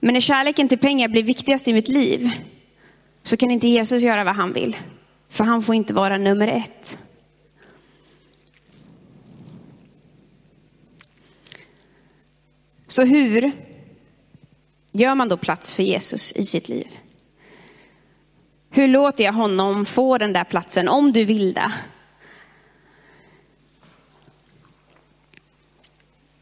Men 0.00 0.14
när 0.14 0.20
kärleken 0.20 0.68
till 0.68 0.78
pengar 0.78 1.08
blir 1.08 1.22
viktigast 1.22 1.68
i 1.68 1.72
mitt 1.72 1.88
liv 1.88 2.30
så 3.22 3.36
kan 3.36 3.50
inte 3.50 3.68
Jesus 3.68 4.02
göra 4.02 4.24
vad 4.24 4.34
han 4.34 4.52
vill. 4.52 4.76
För 5.28 5.44
han 5.44 5.62
får 5.62 5.74
inte 5.74 5.94
vara 5.94 6.18
nummer 6.18 6.48
ett. 6.48 6.98
Så 12.86 13.04
hur 13.04 13.52
gör 14.92 15.14
man 15.14 15.28
då 15.28 15.36
plats 15.36 15.74
för 15.74 15.82
Jesus 15.82 16.32
i 16.32 16.46
sitt 16.46 16.68
liv? 16.68 16.98
Hur 18.70 18.88
låter 18.88 19.24
jag 19.24 19.32
honom 19.32 19.86
få 19.86 20.18
den 20.18 20.32
där 20.32 20.44
platsen 20.44 20.88
om 20.88 21.12
du 21.12 21.24
vill 21.24 21.54
det? 21.54 21.72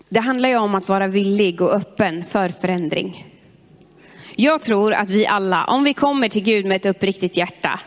Det 0.09 0.21
handlar 0.21 0.49
ju 0.49 0.57
om 0.57 0.75
att 0.75 0.89
vara 0.89 1.07
villig 1.07 1.61
och 1.61 1.75
öppen 1.75 2.25
för 2.25 2.49
förändring. 2.49 3.35
Jag 4.37 4.63
tror 4.63 4.93
att 4.93 5.11
vi 5.11 5.27
alla, 5.27 5.65
om 5.65 5.85
vi 5.85 5.95
kommer 5.95 6.29
till 6.29 6.43
Gud 6.43 6.67
med 6.67 6.77
ett 6.77 6.87
uppriktigt 6.87 7.37
hjärta 7.37 7.81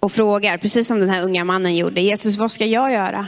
och 0.00 0.12
frågar, 0.12 0.58
precis 0.58 0.88
som 0.88 1.00
den 1.00 1.10
här 1.10 1.22
unga 1.22 1.44
mannen 1.44 1.76
gjorde, 1.76 2.00
Jesus 2.00 2.36
vad 2.36 2.52
ska 2.52 2.66
jag 2.66 2.92
göra? 2.92 3.26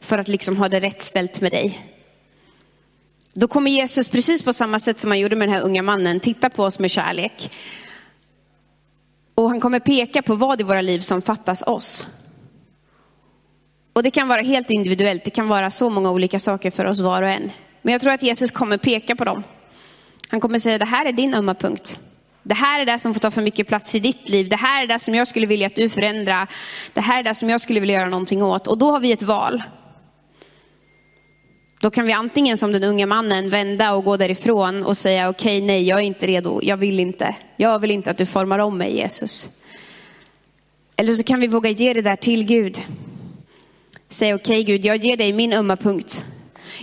För 0.00 0.18
att 0.18 0.28
liksom 0.28 0.56
ha 0.56 0.68
det 0.68 0.80
rätt 0.80 1.02
ställt 1.02 1.40
med 1.40 1.52
dig. 1.52 1.92
Då 3.32 3.48
kommer 3.48 3.70
Jesus, 3.70 4.08
precis 4.08 4.42
på 4.42 4.52
samma 4.52 4.78
sätt 4.78 5.00
som 5.00 5.10
han 5.10 5.20
gjorde 5.20 5.36
med 5.36 5.48
den 5.48 5.54
här 5.54 5.62
unga 5.62 5.82
mannen, 5.82 6.20
titta 6.20 6.50
på 6.50 6.64
oss 6.64 6.78
med 6.78 6.90
kärlek. 6.90 7.50
Och 9.34 9.48
han 9.48 9.60
kommer 9.60 9.80
peka 9.80 10.22
på 10.22 10.34
vad 10.34 10.60
i 10.60 10.64
våra 10.64 10.80
liv 10.82 11.00
som 11.00 11.22
fattas 11.22 11.62
oss. 11.62 12.06
Och 13.92 14.02
det 14.02 14.10
kan 14.10 14.28
vara 14.28 14.42
helt 14.42 14.70
individuellt, 14.70 15.24
det 15.24 15.30
kan 15.30 15.48
vara 15.48 15.70
så 15.70 15.90
många 15.90 16.10
olika 16.10 16.38
saker 16.38 16.70
för 16.70 16.84
oss 16.84 17.00
var 17.00 17.22
och 17.22 17.28
en. 17.28 17.50
Men 17.82 17.92
jag 17.92 18.00
tror 18.00 18.12
att 18.12 18.22
Jesus 18.22 18.50
kommer 18.50 18.76
peka 18.78 19.16
på 19.16 19.24
dem. 19.24 19.42
Han 20.28 20.40
kommer 20.40 20.58
säga, 20.58 20.78
det 20.78 20.84
här 20.84 21.06
är 21.06 21.12
din 21.12 21.34
ömma 21.34 21.54
punkt. 21.54 21.98
Det 22.42 22.54
här 22.54 22.80
är 22.80 22.86
det 22.86 22.98
som 22.98 23.14
får 23.14 23.20
ta 23.20 23.30
för 23.30 23.42
mycket 23.42 23.68
plats 23.68 23.94
i 23.94 23.98
ditt 23.98 24.28
liv. 24.28 24.48
Det 24.48 24.56
här 24.56 24.82
är 24.82 24.86
det 24.86 24.98
som 24.98 25.14
jag 25.14 25.26
skulle 25.26 25.46
vilja 25.46 25.66
att 25.66 25.74
du 25.74 25.88
förändrar. 25.88 26.48
Det 26.92 27.00
här 27.00 27.18
är 27.18 27.22
det 27.22 27.34
som 27.34 27.50
jag 27.50 27.60
skulle 27.60 27.80
vilja 27.80 27.94
göra 27.94 28.08
någonting 28.08 28.42
åt. 28.42 28.66
Och 28.66 28.78
då 28.78 28.90
har 28.90 29.00
vi 29.00 29.12
ett 29.12 29.22
val. 29.22 29.62
Då 31.80 31.90
kan 31.90 32.06
vi 32.06 32.12
antingen 32.12 32.56
som 32.56 32.72
den 32.72 32.84
unga 32.84 33.06
mannen 33.06 33.50
vända 33.50 33.92
och 33.92 34.04
gå 34.04 34.16
därifrån 34.16 34.84
och 34.84 34.96
säga 34.96 35.28
okej, 35.28 35.56
okay, 35.56 35.66
nej, 35.66 35.82
jag 35.82 35.98
är 35.98 36.02
inte 36.02 36.26
redo, 36.26 36.60
jag 36.62 36.76
vill 36.76 37.00
inte. 37.00 37.34
Jag 37.56 37.78
vill 37.78 37.90
inte 37.90 38.10
att 38.10 38.18
du 38.18 38.26
formar 38.26 38.58
om 38.58 38.78
mig 38.78 38.96
Jesus. 38.96 39.48
Eller 40.96 41.12
så 41.12 41.24
kan 41.24 41.40
vi 41.40 41.46
våga 41.46 41.70
ge 41.70 41.92
det 41.92 42.02
där 42.02 42.16
till 42.16 42.44
Gud. 42.44 42.82
Säg 44.12 44.34
okej 44.34 44.60
okay, 44.60 44.62
Gud, 44.62 44.84
jag 44.84 44.96
ger 44.96 45.16
dig 45.16 45.32
min 45.32 45.52
ömma 45.52 45.76
punkt. 45.76 46.24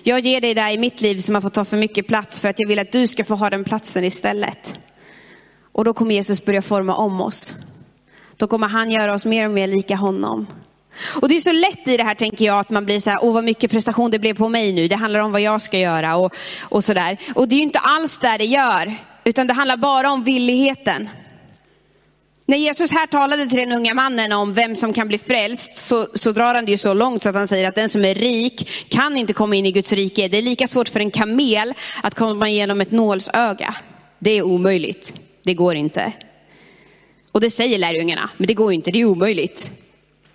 Jag 0.03 0.19
ger 0.19 0.41
dig 0.41 0.53
det 0.53 0.71
i 0.71 0.77
mitt 0.77 1.01
liv 1.01 1.19
som 1.19 1.35
har 1.35 1.41
fått 1.41 1.53
ta 1.53 1.65
för 1.65 1.77
mycket 1.77 2.07
plats 2.07 2.39
för 2.39 2.49
att 2.49 2.59
jag 2.59 2.67
vill 2.67 2.79
att 2.79 2.91
du 2.91 3.07
ska 3.07 3.25
få 3.25 3.35
ha 3.35 3.49
den 3.49 3.63
platsen 3.63 4.03
istället. 4.03 4.75
Och 5.71 5.85
då 5.85 5.93
kommer 5.93 6.15
Jesus 6.15 6.45
börja 6.45 6.61
forma 6.61 6.95
om 6.95 7.21
oss. 7.21 7.55
Då 8.37 8.47
kommer 8.47 8.67
han 8.67 8.91
göra 8.91 9.13
oss 9.13 9.25
mer 9.25 9.45
och 9.45 9.51
mer 9.51 9.67
lika 9.67 9.95
honom. 9.95 10.47
Och 11.21 11.29
det 11.29 11.35
är 11.35 11.39
så 11.39 11.51
lätt 11.51 11.87
i 11.87 11.97
det 11.97 12.03
här 12.03 12.15
tänker 12.15 12.45
jag 12.45 12.59
att 12.59 12.69
man 12.69 12.85
blir 12.85 12.99
så 12.99 13.09
här, 13.09 13.19
åh 13.21 13.33
vad 13.33 13.43
mycket 13.43 13.71
prestation 13.71 14.11
det 14.11 14.19
blev 14.19 14.33
på 14.33 14.49
mig 14.49 14.73
nu. 14.73 14.87
Det 14.87 14.95
handlar 14.95 15.19
om 15.19 15.31
vad 15.31 15.41
jag 15.41 15.61
ska 15.61 15.77
göra 15.77 16.15
och, 16.15 16.35
och 16.61 16.83
sådär. 16.83 17.17
Och 17.35 17.47
det 17.47 17.55
är 17.55 17.57
ju 17.57 17.63
inte 17.63 17.79
alls 17.79 18.17
där 18.17 18.37
det 18.37 18.45
gör, 18.45 18.95
utan 19.23 19.47
det 19.47 19.53
handlar 19.53 19.77
bara 19.77 20.11
om 20.11 20.23
villigheten. 20.23 21.09
När 22.49 22.57
Jesus 22.57 22.91
här 22.91 23.07
talade 23.07 23.45
till 23.45 23.57
den 23.57 23.71
unga 23.71 23.93
mannen 23.93 24.31
om 24.31 24.53
vem 24.53 24.75
som 24.75 24.93
kan 24.93 25.07
bli 25.07 25.17
frälst 25.17 25.77
så, 25.77 26.07
så 26.13 26.31
drar 26.31 26.55
han 26.55 26.65
det 26.65 26.71
ju 26.71 26.77
så 26.77 26.93
långt 26.93 27.23
så 27.23 27.29
att 27.29 27.35
han 27.35 27.47
säger 27.47 27.69
att 27.69 27.75
den 27.75 27.89
som 27.89 28.05
är 28.05 28.15
rik 28.15 28.69
kan 28.89 29.17
inte 29.17 29.33
komma 29.33 29.55
in 29.55 29.65
i 29.65 29.71
Guds 29.71 29.93
rike. 29.93 30.27
Det 30.27 30.37
är 30.37 30.41
lika 30.41 30.67
svårt 30.67 30.89
för 30.89 30.99
en 30.99 31.11
kamel 31.11 31.73
att 32.03 32.15
komma 32.15 32.49
igenom 32.49 32.81
ett 32.81 32.91
nålsöga. 32.91 33.75
Det 34.19 34.31
är 34.31 34.41
omöjligt. 34.41 35.13
Det 35.43 35.53
går 35.53 35.75
inte. 35.75 36.13
Och 37.31 37.41
det 37.41 37.49
säger 37.49 37.77
lärjungarna, 37.77 38.29
men 38.37 38.47
det 38.47 38.53
går 38.53 38.73
inte, 38.73 38.91
det 38.91 39.01
är 39.01 39.05
omöjligt. 39.05 39.71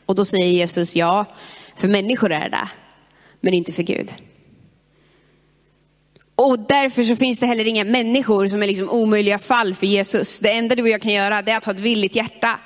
Och 0.07 0.15
då 0.15 0.25
säger 0.25 0.47
Jesus, 0.47 0.97
ja, 0.97 1.25
för 1.77 1.89
människor 1.89 2.33
är 2.33 2.49
det 2.49 2.69
men 3.41 3.55
inte 3.55 3.73
för 3.73 3.83
Gud. 3.83 4.13
Och 6.37 6.59
därför 6.59 7.03
så 7.03 7.17
finns 7.17 7.39
det 7.39 7.47
heller 7.47 7.65
inga 7.65 7.85
människor 7.85 8.49
som 8.49 8.63
är 8.63 8.67
liksom 8.67 8.91
omöjliga 8.91 9.39
fall 9.39 9.75
för 9.75 9.87
Jesus. 9.87 10.39
Det 10.39 10.51
enda 10.51 10.75
du 10.75 10.83
och 10.83 10.89
jag 10.89 11.03
kan 11.03 11.13
göra 11.13 11.43
det 11.43 11.53
är 11.53 11.57
att 11.57 11.65
ha 11.65 11.73
ett 11.73 11.81
villigt 11.81 12.17
hjärta 12.17 12.59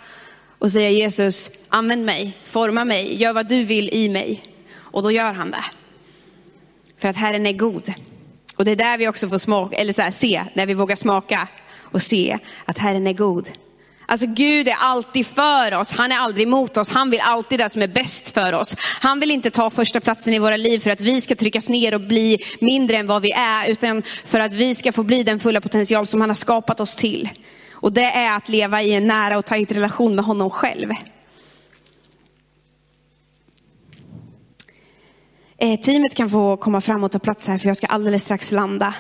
och 0.59 0.73
säga 0.73 0.91
Jesus, 0.91 1.51
använd 1.69 2.05
mig, 2.05 2.39
forma 2.45 2.85
mig, 2.85 3.23
gör 3.23 3.33
vad 3.33 3.49
du 3.49 3.65
vill 3.65 3.91
i 3.93 4.09
mig. 4.09 4.43
Och 4.77 5.03
då 5.03 5.11
gör 5.11 5.33
han 5.33 5.51
det. 5.51 5.65
För 6.99 7.09
att 7.09 7.17
Herren 7.17 7.47
är 7.47 7.53
god. 7.53 7.93
Och 8.57 8.65
det 8.65 8.71
är 8.71 8.77
där 8.77 8.99
vi 8.99 9.09
också 9.09 9.29
får 9.29 9.39
smaka, 9.39 9.77
eller 9.77 9.93
så 9.93 10.03
här, 10.03 10.11
se, 10.11 10.45
när 10.55 10.67
vi 10.67 10.75
vågar 10.75 10.97
smaka 10.97 11.49
och 11.77 12.03
se 12.03 12.39
att 12.65 12.79
Herren 12.79 13.07
är 13.07 13.13
god. 13.13 13.49
Alltså 14.11 14.27
Gud 14.27 14.69
är 14.69 14.77
alltid 14.79 15.27
för 15.27 15.75
oss, 15.75 15.93
han 15.93 16.13
är 16.13 16.17
aldrig 16.17 16.47
emot 16.47 16.77
oss, 16.77 16.91
han 16.91 17.11
vill 17.11 17.21
alltid 17.21 17.59
det 17.59 17.69
som 17.69 17.83
är 17.83 17.89
bäst 17.89 18.31
för 18.31 18.53
oss. 18.53 18.77
Han 19.01 19.21
vill 19.21 19.31
inte 19.31 19.51
ta 19.51 19.71
första 19.71 20.01
platsen 20.01 20.35
i 20.35 20.39
våra 20.39 20.57
liv 20.57 20.79
för 20.79 20.91
att 20.91 21.01
vi 21.01 21.21
ska 21.21 21.35
tryckas 21.35 21.69
ner 21.69 21.95
och 21.95 22.01
bli 22.01 22.39
mindre 22.61 22.97
än 22.97 23.07
vad 23.07 23.23
vi 23.23 23.33
är, 23.33 23.71
utan 23.71 24.03
för 24.25 24.41
att 24.41 24.53
vi 24.53 24.75
ska 24.75 24.93
få 24.93 25.03
bli 25.03 25.23
den 25.23 25.41
fulla 25.41 25.61
potential 25.61 26.07
som 26.07 26.21
han 26.21 26.31
har 26.31 26.35
skapat 26.35 26.81
oss 26.81 26.95
till. 26.95 27.29
Och 27.73 27.93
det 27.93 28.05
är 28.05 28.37
att 28.37 28.49
leva 28.49 28.83
i 28.83 28.95
en 28.95 29.07
nära 29.07 29.39
och 29.39 29.45
tajt 29.47 29.73
relation 29.73 30.15
med 30.15 30.25
honom 30.25 30.51
själv. 30.51 30.91
Eh, 35.59 35.81
teamet 35.81 36.15
kan 36.15 36.31
få 36.31 36.57
komma 36.57 36.81
fram 36.81 37.05
och 37.05 37.13
ta 37.13 37.19
plats 37.19 37.49
här 37.49 37.59
för 37.59 37.67
jag 37.67 37.77
ska 37.77 37.87
alldeles 37.87 38.23
strax 38.23 38.53
landa. 38.53 38.95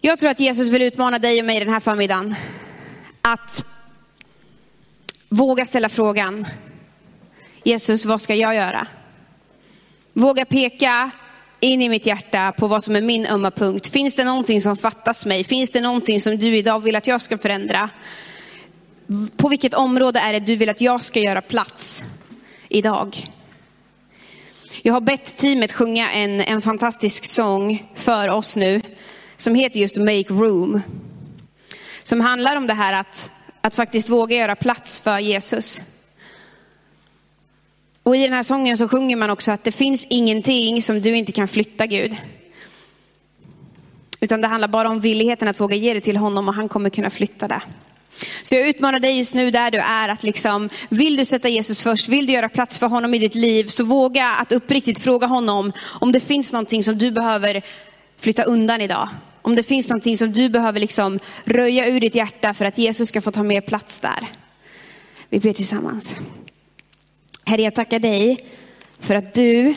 Jag 0.00 0.18
tror 0.18 0.30
att 0.30 0.40
Jesus 0.40 0.68
vill 0.68 0.82
utmana 0.82 1.18
dig 1.18 1.40
och 1.40 1.46
mig 1.46 1.60
den 1.60 1.68
här 1.68 1.80
förmiddagen 1.80 2.34
att 3.20 3.64
våga 5.28 5.66
ställa 5.66 5.88
frågan, 5.88 6.46
Jesus 7.64 8.06
vad 8.06 8.20
ska 8.20 8.34
jag 8.34 8.54
göra? 8.54 8.86
Våga 10.12 10.44
peka 10.44 11.10
in 11.60 11.82
i 11.82 11.88
mitt 11.88 12.06
hjärta 12.06 12.52
på 12.52 12.66
vad 12.66 12.84
som 12.84 12.96
är 12.96 13.00
min 13.00 13.26
ömma 13.26 13.50
punkt. 13.50 13.86
Finns 13.86 14.14
det 14.14 14.24
någonting 14.24 14.62
som 14.62 14.76
fattas 14.76 15.26
mig? 15.26 15.44
Finns 15.44 15.70
det 15.70 15.80
någonting 15.80 16.20
som 16.20 16.38
du 16.38 16.56
idag 16.56 16.80
vill 16.80 16.96
att 16.96 17.06
jag 17.06 17.22
ska 17.22 17.38
förändra? 17.38 17.90
På 19.36 19.48
vilket 19.48 19.74
område 19.74 20.20
är 20.20 20.32
det 20.32 20.40
du 20.40 20.56
vill 20.56 20.68
att 20.68 20.80
jag 20.80 21.02
ska 21.02 21.20
göra 21.20 21.40
plats 21.42 22.04
idag? 22.68 23.30
Jag 24.82 24.92
har 24.92 25.00
bett 25.00 25.36
teamet 25.36 25.72
sjunga 25.72 26.10
en, 26.10 26.40
en 26.40 26.62
fantastisk 26.62 27.24
sång 27.24 27.90
för 27.94 28.28
oss 28.28 28.56
nu 28.56 28.82
som 29.36 29.54
heter 29.54 29.80
just 29.80 29.96
Make 29.96 30.28
Room. 30.28 30.82
Som 32.02 32.20
handlar 32.20 32.56
om 32.56 32.66
det 32.66 32.74
här 32.74 32.92
att, 32.92 33.30
att 33.60 33.74
faktiskt 33.74 34.08
våga 34.08 34.36
göra 34.36 34.56
plats 34.56 34.98
för 34.98 35.18
Jesus. 35.18 35.82
Och 38.02 38.16
i 38.16 38.24
den 38.24 38.32
här 38.32 38.42
sången 38.42 38.78
så 38.78 38.88
sjunger 38.88 39.16
man 39.16 39.30
också 39.30 39.52
att 39.52 39.64
det 39.64 39.72
finns 39.72 40.06
ingenting 40.10 40.82
som 40.82 41.02
du 41.02 41.16
inte 41.16 41.32
kan 41.32 41.48
flytta 41.48 41.86
Gud. 41.86 42.16
Utan 44.20 44.40
det 44.40 44.48
handlar 44.48 44.68
bara 44.68 44.88
om 44.88 45.00
villigheten 45.00 45.48
att 45.48 45.60
våga 45.60 45.76
ge 45.76 45.94
det 45.94 46.00
till 46.00 46.16
honom 46.16 46.48
och 46.48 46.54
han 46.54 46.68
kommer 46.68 46.90
kunna 46.90 47.10
flytta 47.10 47.48
det. 47.48 47.62
Så 48.42 48.54
jag 48.54 48.68
utmanar 48.68 48.98
dig 48.98 49.18
just 49.18 49.34
nu 49.34 49.50
där 49.50 49.70
du 49.70 49.78
är 49.78 50.08
att 50.08 50.22
liksom, 50.22 50.68
vill 50.88 51.16
du 51.16 51.24
sätta 51.24 51.48
Jesus 51.48 51.82
först, 51.82 52.08
vill 52.08 52.26
du 52.26 52.32
göra 52.32 52.48
plats 52.48 52.78
för 52.78 52.86
honom 52.86 53.14
i 53.14 53.18
ditt 53.18 53.34
liv, 53.34 53.66
så 53.66 53.84
våga 53.84 54.26
att 54.26 54.52
uppriktigt 54.52 54.98
fråga 54.98 55.26
honom 55.26 55.72
om 55.82 56.12
det 56.12 56.20
finns 56.20 56.52
någonting 56.52 56.84
som 56.84 56.98
du 56.98 57.10
behöver 57.10 57.62
flytta 58.18 58.42
undan 58.42 58.80
idag. 58.80 59.08
Om 59.42 59.54
det 59.54 59.62
finns 59.62 59.88
någonting 59.88 60.18
som 60.18 60.32
du 60.32 60.48
behöver 60.48 60.80
liksom 60.80 61.18
röja 61.44 61.86
ur 61.86 62.00
ditt 62.00 62.14
hjärta 62.14 62.54
för 62.54 62.64
att 62.64 62.78
Jesus 62.78 63.08
ska 63.08 63.20
få 63.20 63.30
ta 63.30 63.42
mer 63.42 63.60
plats 63.60 64.00
där. 64.00 64.28
Vi 65.28 65.40
ber 65.40 65.52
tillsammans. 65.52 66.16
Herre, 67.44 67.62
jag 67.62 67.74
tackar 67.74 67.98
dig 67.98 68.46
för 68.98 69.14
att 69.14 69.34
du 69.34 69.74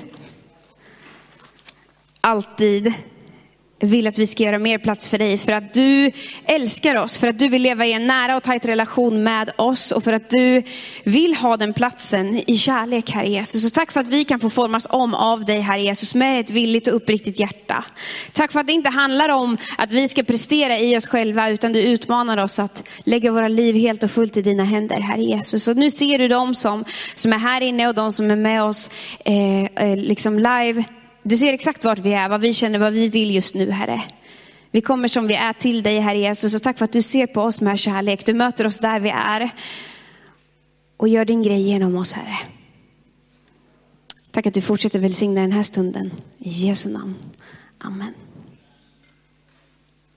alltid 2.22 2.94
vill 3.84 4.08
att 4.08 4.18
vi 4.18 4.28
ska 4.28 4.44
göra 4.44 4.60
mer 4.60 4.78
plats 4.78 5.10
för 5.10 5.18
dig. 5.18 5.38
För 5.38 5.52
att 5.52 5.74
du 5.74 6.12
älskar 6.46 6.96
oss, 6.96 7.18
för 7.18 7.28
att 7.28 7.40
du 7.40 7.48
vill 7.48 7.62
leva 7.62 7.86
i 7.86 7.94
en 7.94 8.08
nära 8.08 8.38
och 8.38 8.44
tajt 8.44 8.66
relation 8.66 9.24
med 9.24 9.52
oss 9.56 9.92
och 9.92 10.04
för 10.04 10.14
att 10.14 10.30
du 10.30 10.64
vill 11.04 11.36
ha 11.36 11.58
den 11.58 11.74
platsen 11.74 12.44
i 12.48 12.58
kärlek, 12.58 13.10
Herre 13.10 13.28
Jesus. 13.28 13.66
Och 13.66 13.74
tack 13.74 13.92
för 13.92 14.00
att 14.00 14.08
vi 14.08 14.24
kan 14.24 14.40
få 14.40 14.50
formas 14.50 14.88
om 14.90 15.14
av 15.14 15.46
dig, 15.46 15.60
Herre 15.60 15.82
Jesus, 15.82 16.16
med 16.16 16.40
ett 16.40 16.50
villigt 16.50 16.88
och 16.88 16.96
uppriktigt 16.96 17.40
hjärta. 17.40 17.86
Tack 18.34 18.52
för 18.52 18.60
att 18.60 18.68
det 18.68 18.74
inte 18.74 18.90
handlar 18.90 19.30
om 19.30 19.58
att 19.78 19.92
vi 19.92 20.08
ska 20.08 20.24
prestera 20.24 20.80
i 20.80 20.98
oss 20.98 21.08
själva, 21.08 21.50
utan 21.50 21.74
du 21.74 21.82
utmanar 21.82 22.38
oss 22.38 22.60
att 22.60 22.84
lägga 23.04 23.32
våra 23.32 23.48
liv 23.48 23.76
helt 23.76 24.04
och 24.04 24.12
fullt 24.12 24.38
i 24.38 24.42
dina 24.42 24.64
händer, 24.64 25.00
Herre 25.00 25.24
Jesus. 25.24 25.68
Och 25.68 25.78
nu 25.78 25.92
ser 25.92 26.20
du 26.20 26.28
de 26.28 26.56
som, 26.56 26.86
som 27.16 27.34
är 27.34 27.38
här 27.38 27.62
inne 27.62 27.88
och 27.88 27.96
de 27.96 28.12
som 28.12 28.32
är 28.32 28.36
med 28.36 28.64
oss 28.64 28.92
eh, 29.26 29.64
eh 29.64 29.98
liksom 29.98 30.40
live 30.40 30.84
du 31.24 31.38
ser 31.38 31.54
exakt 31.54 31.86
vart 31.86 32.00
vi 32.00 32.14
är, 32.14 32.30
vad 32.30 32.42
vi 32.42 32.54
känner, 32.54 32.80
vad 32.80 32.94
vi 32.94 33.08
vill 33.08 33.36
just 33.36 33.56
nu, 33.56 33.72
Herre. 33.72 34.04
Vi 34.72 34.82
kommer 34.82 35.08
som 35.08 35.28
vi 35.28 35.36
är 35.36 35.54
till 35.54 35.84
dig, 35.84 36.00
Herre 36.00 36.18
Jesus, 36.18 36.56
och 36.56 36.64
tack 36.64 36.78
för 36.78 36.86
att 36.86 36.92
du 36.92 37.02
ser 37.02 37.28
på 37.28 37.42
oss 37.42 37.62
med 37.62 37.80
kärlek. 37.80 38.26
Du 38.26 38.34
möter 38.34 38.68
oss 38.68 38.80
där 38.80 39.00
vi 39.00 39.10
är 39.10 39.50
och 40.98 41.08
gör 41.08 41.26
din 41.26 41.44
grej 41.44 41.62
genom 41.62 41.96
oss, 41.98 42.14
Herre. 42.14 42.38
Tack 44.32 44.48
att 44.48 44.54
du 44.54 44.62
fortsätter 44.62 45.00
välsigna 45.00 45.42
den 45.42 45.52
här 45.52 45.64
stunden. 45.64 46.12
I 46.38 46.50
Jesu 46.50 46.90
namn. 46.90 47.16
Amen. 47.78 48.14